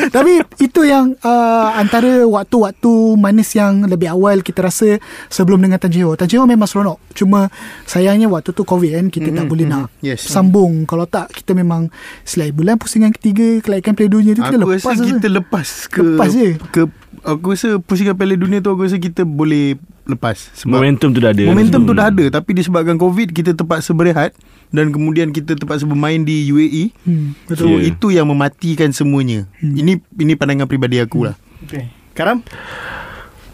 [0.08, 4.98] Tapi itu yang uh, antara waktu-waktu manis yang lebih awal kita rasa
[5.28, 6.16] sebelum dengan Tan Jiho.
[6.16, 6.98] Tan Jiho memang seronok.
[7.12, 7.52] Cuma
[7.84, 10.24] sayangnya waktu tu COVID kan kita mm-hmm, tak boleh nak Yes.
[10.24, 10.86] sambung.
[10.86, 11.92] Kalau tak kita memang
[12.24, 15.10] selain bulan pusingan ketiga kelaikan Piala Dunia tu kita Aku lepas rasa je.
[15.12, 16.50] kita lepas ke Lepas je.
[16.70, 16.82] ke
[17.22, 20.38] aku rasa pusingan Piala Dunia tu aku rasa kita boleh lepas.
[20.54, 21.44] Sebab Momentum tu dah ada.
[21.44, 22.24] Momentum tu dah ada.
[22.30, 24.34] Tapi disebabkan COVID Kita terpaksa berehat
[24.70, 27.90] Dan kemudian kita terpaksa bermain di UAE Hmm, So Yeah.
[27.90, 29.46] itu yang mematikan semuanya.
[29.60, 31.34] Ini ini pandangan peribadi aku lah.
[31.66, 31.90] Okay.
[32.14, 32.46] Karam?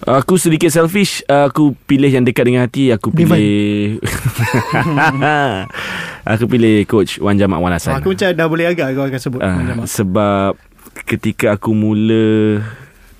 [0.02, 1.22] Aku sedikit selfish.
[1.26, 2.89] Aku pilih yang dekat dengan hati.
[2.89, 4.02] Aku pilih
[6.22, 9.39] Aku pilih Coach Wan Jamak Wan Hassan Aku macam dah boleh agak kau akan sebut.
[9.41, 9.74] Mana?
[9.86, 10.54] Sebab
[11.06, 12.62] Ketika aku mula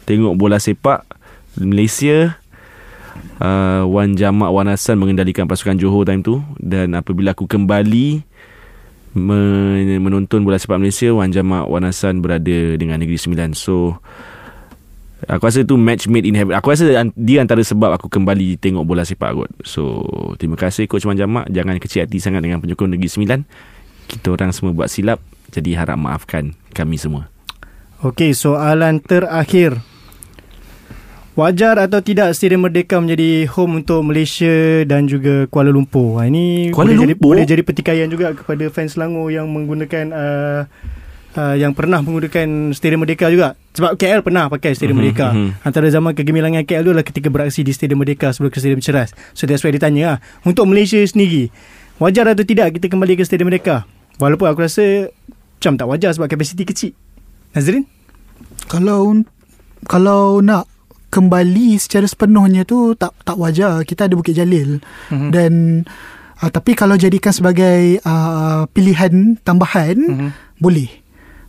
[0.05, 1.05] Tengok bola sepak
[1.57, 2.40] Malaysia
[3.39, 6.39] uh, Wan Jamak Wan Hassan Mengendalikan pasukan Johor time tu.
[6.57, 8.24] Dan apabila aku kembali
[9.18, 13.53] men- Menonton bola sepak Malaysia Wan Jamak Wan Hassan Berada dengan Negeri Sembilan.
[13.57, 13.99] So
[15.30, 16.57] Aku rasa tu match made in heaven.
[16.57, 19.51] Aku rasa dia antara sebab Aku kembali tengok bola sepak kot.
[19.62, 20.01] So
[20.41, 21.45] Terima kasih Coach Wan Jamak.
[21.53, 23.39] Jangan kecil hati sangat Dengan penyokong Negeri Sembilan.
[24.09, 25.22] Kita orang semua buat silap.
[25.51, 27.30] Jadi harap maafkan Kami semua.
[28.01, 29.90] Okey, soalan terakhir.
[31.41, 34.53] Wajar atau tidak Stadium Merdeka menjadi home untuk Malaysia
[34.85, 36.21] dan juga Kuala Lumpur?
[36.21, 37.29] Ha, ini Kuala boleh jadi Lumpur?
[37.33, 40.61] boleh jadi pertikaian juga kepada fans Selangor yang menggunakan uh,
[41.33, 43.57] uh, yang pernah menggunakan Stadium Merdeka juga.
[43.73, 45.27] Sebab KL pernah pakai Stadium Mhm, Merdeka.
[45.33, 45.49] mhm.
[45.65, 49.09] Antara zaman kegemilangan KL tu adalah ketika beraksi di Stadium Merdeka sebelum ke Stadium Ceras.
[49.33, 50.17] So that's why dia tanya lah.
[50.43, 51.49] Untuk Malaysia sendiri,
[51.97, 53.89] wajar atau tidak kita kembali ke Stadium Merdeka?
[54.15, 55.09] Walaupun aku rasa
[55.57, 56.93] macam tak wajar sebab kapasiti kecil.
[57.51, 57.89] Nazrin?
[58.67, 59.25] Kalau
[59.83, 60.69] kalau nak
[61.12, 63.84] kembali secara sepenuhnya tu tak tak wajar.
[63.84, 64.80] Kita ada Bukit Jalil
[65.12, 65.30] Mhm.
[65.30, 65.51] dan
[66.39, 70.30] uh, tapi kalau jadikan sebagai uh, pilihan tambahan Mhm.
[70.57, 70.88] boleh.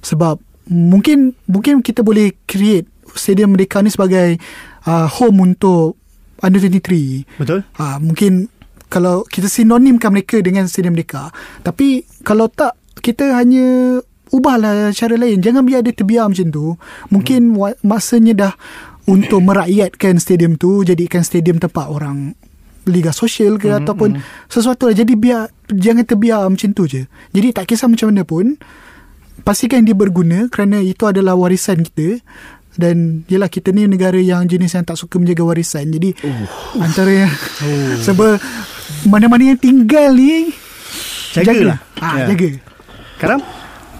[0.02, 0.36] Sebab
[0.66, 4.34] mungkin mungkin kita boleh create stadium mereka ni sebagai
[4.82, 5.94] uh, home untuk
[6.38, 7.22] under 23.
[7.36, 7.62] Betul?
[7.76, 8.50] Ha, mungkin
[8.88, 11.30] kalau kita sinonimkan mereka dengan stadium mereka.
[11.60, 13.96] Tapi kalau tak, kita hanya
[14.28, 15.38] ubahlah cara lain.
[15.38, 16.66] Jangan biar dia terbiar macam tu.
[17.08, 18.52] Mungkin wa- masanya dah
[19.10, 22.38] untuk merakyatkan stadium tu, jadikan stadium tempat orang
[22.86, 23.82] liga sosial ke mm-hmm.
[23.86, 24.10] ataupun
[24.50, 24.94] sesuatu lah.
[24.94, 27.06] Jadi biar jangan terbiar macam tu je.
[27.34, 28.58] Jadi tak kisah macam mana pun,
[29.42, 32.22] pastikan dia berguna kerana itu adalah warisan kita
[32.72, 36.80] dan yelah kita ni negara yang jenis yang tak suka menjaga warisan jadi uh.
[36.80, 38.00] antara yang uh.
[38.08, 38.40] sebab
[39.04, 40.56] mana-mana yang tinggal ni
[41.32, 41.80] Jagalah.
[42.00, 42.26] ah, Ya.
[42.32, 42.48] jaga
[43.20, 43.40] Karam?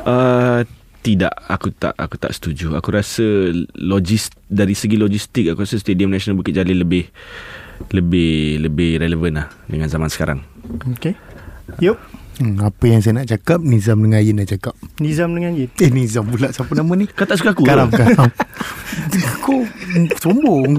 [0.02, 0.60] Uh,
[1.02, 2.78] tidak, aku tak aku tak setuju.
[2.78, 7.10] Aku rasa logis dari segi logistik aku rasa Stadium Nasional Bukit Jalil lebih
[7.90, 10.46] lebih lebih relevan lah dengan zaman sekarang.
[10.98, 11.18] Okay.
[11.82, 11.98] Yup.
[12.38, 15.70] hmm, Apa yang saya nak cakap Nizam dengan Ayin nak cakap Nizam dengan Yin.
[15.78, 17.64] Eh Nizam pula Siapa nama ni Kau tak suka aku?
[17.64, 17.88] Karam?
[17.88, 18.28] Karam
[19.44, 19.62] Kau
[20.20, 20.76] sombong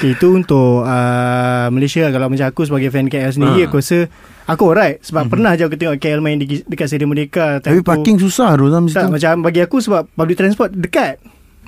[0.00, 3.66] Okay, itu untuk uh, Malaysia Kalau macam aku sebagai fan KL sendiri Ha.
[3.70, 4.10] Aku rasa
[4.46, 7.86] Aku alright Sebab pernah je aku tengok KL main di, dekat Stadium Merdeka Tapi tu-
[7.86, 8.98] parking susah tu dalam situ.
[8.98, 11.16] Tak macam bagi aku Sebab public transport dekat.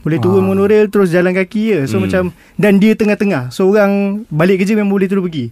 [0.00, 0.46] Boleh turun Ah.
[0.46, 1.78] monorail Terus jalan kaki je.
[1.86, 2.04] So Hmm.
[2.04, 2.22] macam
[2.54, 3.48] Dan dia tengah-tengah.
[3.48, 5.48] So orang Balik kerja memang boleh terus pergi.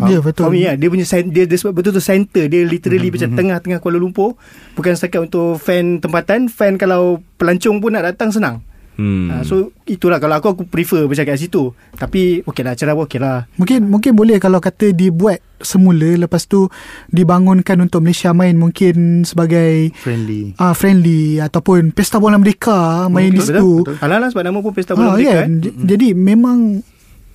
[0.00, 0.44] Ya betul.
[0.44, 2.44] For me lah Dia punya dia, dia sebab betul-betul center.
[2.46, 4.36] Dia literally macam tengah-tengah Kuala Lumpur.
[4.76, 6.46] Bukan setakat untuk fan tempatan.
[6.46, 8.62] Fan kalau pelancong pun nak datang senang
[8.98, 9.30] Hmm.
[9.30, 9.42] hmm.
[9.42, 13.46] So itulah Kalau aku aku prefer macam kat situ Tapi okey lah Cara okey lah
[13.54, 16.66] Mungkin mungkin boleh kalau kata dibuat semula lepas tu
[17.08, 23.30] dibangunkan untuk Malaysia main mungkin sebagai Friendly ah uh, friendly ataupun pesta bola merdeka main
[23.30, 23.82] di situ.
[23.98, 25.38] Alah-alah sebab nama pun Pesta Bola Ah, Merdeka kan?
[25.40, 25.50] kan?
[25.60, 26.58] J- Jadi memang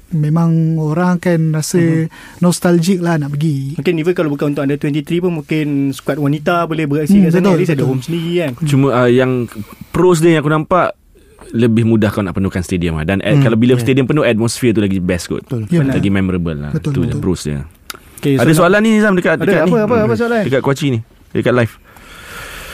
[0.09, 2.05] memang orang akan rasa
[2.37, 3.75] nostalgic lah nak pergi.
[3.75, 7.31] Mungkin even kalau bukan untuk under 23 pun Mungkin skuad wanita boleh beraksi Hmm, kat
[7.33, 7.89] sana betul, At least ada betul.
[7.89, 9.31] home sendiri kan Cuma uh, yang
[9.89, 10.93] pros dia yang aku nampak
[11.53, 13.05] lebih mudah kau nak penuhkan stadium lah.
[13.05, 13.83] Dan hmm, kalau bila yeah.
[13.85, 15.45] stadium penuh atmosphere tu lagi best kot.
[15.45, 15.69] Betul.
[15.69, 16.71] Ya, Lagi memorable lah.
[16.73, 17.13] Betul, tu betul.
[17.13, 17.61] je pros dia.
[18.17, 19.77] okay, Ada soalan ni Nizam dekat Ada, dekat apa, ni.
[19.79, 20.17] apa, apa Hmm.
[20.17, 20.41] soalan?
[20.43, 20.99] Dekat Kuaci ni.
[21.29, 21.73] Dekat live.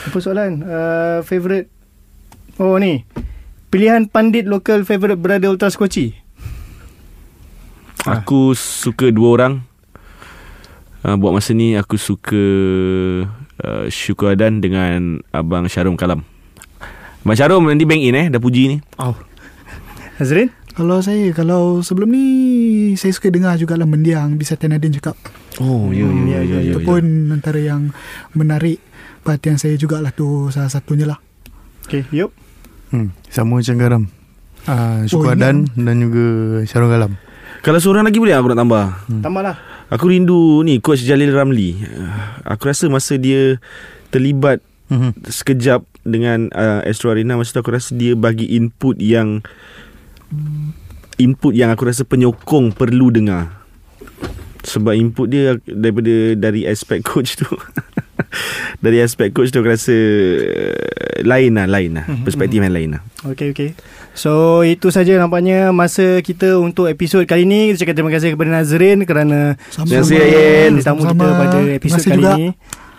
[0.07, 0.51] Apa soalan?
[0.63, 1.67] Uh, favorite
[2.55, 3.03] Oh ni
[3.67, 6.15] Pilihan pandit lokal favorite brother Ultras Kochi
[8.07, 9.53] Aku suka dua orang.
[11.03, 12.43] uh, buat masa ni aku suka
[13.59, 16.23] uh, Syukur Adan dengan Abang Syarum Kalam.
[17.23, 18.77] Abang Syarum nanti bank in eh dah puji ni.
[18.97, 19.15] Oh.
[20.19, 20.51] Nazrin?
[20.75, 22.25] Kalau saya Kalau sebelum ni
[22.95, 25.15] Saya suka dengar jugalah Mendiang Bisa Tenadin cakap
[25.59, 26.71] Oh ya ya ya ya.
[26.71, 27.03] Itu pun
[27.35, 27.91] antara yang
[28.31, 28.79] Menarik
[29.23, 31.19] Perhatian saya jugalah tu Salah satunya lah
[31.89, 32.29] Okay, yup.
[32.93, 34.03] Hmm, sama macam garam.
[34.69, 36.25] Ah, Syukur Oh, Adan dan juga
[36.69, 37.17] Syarul Galam.
[37.65, 38.85] Kalau seorang lagi boleh aku nak tambah.
[39.09, 39.21] Hmm.
[39.25, 39.57] Tambahlah.
[39.89, 41.81] Aku rindu ni coach Jalil Ramli.
[41.81, 43.57] Uh, Aku rasa masa dia
[44.13, 45.29] terlibat Mhm.
[45.29, 49.45] sekejap dengan uh, Astro Arena masa tu aku rasa dia bagi input yang
[51.19, 53.61] input yang aku rasa penyokong perlu dengar.
[54.59, 57.47] Sebab input dia daripada dari aspek coach tu.
[58.83, 62.05] dari aspek coach tu aku rasa uh, lain lah, lain lah.
[62.27, 63.01] Perspektif yang lain lah.
[63.23, 63.69] Okay, okay.
[64.19, 67.71] So, itu saja nampaknya masa kita untuk episod kali ni.
[67.71, 70.71] Kita cakap terima kasih kepada Nazrin kerana Terima kasih, Ayen.
[70.75, 71.39] Tetamu kita Sama-sama.
[71.39, 72.31] pada episod kali juga.
[72.35, 72.47] ini.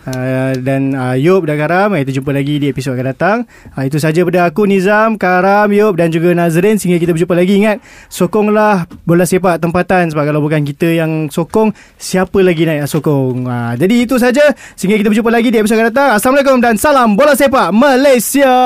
[0.00, 3.38] Uh, dan uh, Yop dan Karam Kita jumpa lagi di episod akan datang.
[3.76, 6.80] Uh, Itu saja pada aku Nizam, Karam, Yop dan juga Nazrin.
[6.80, 10.08] Sehingga kita berjumpa lagi Ingat Sokonglah bola sepak tempatan.
[10.08, 13.44] Sebab kalau bukan kita yang sokong Siapa lagi nak sokong?
[13.44, 14.48] Uh, Jadi itu saja.
[14.72, 16.10] Sehingga kita berjumpa lagi di episod akan datang.
[16.16, 18.56] Assalamualaikum dan salam bola sepak Malaysia.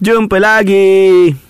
[0.00, 1.49] Jumpa lagi.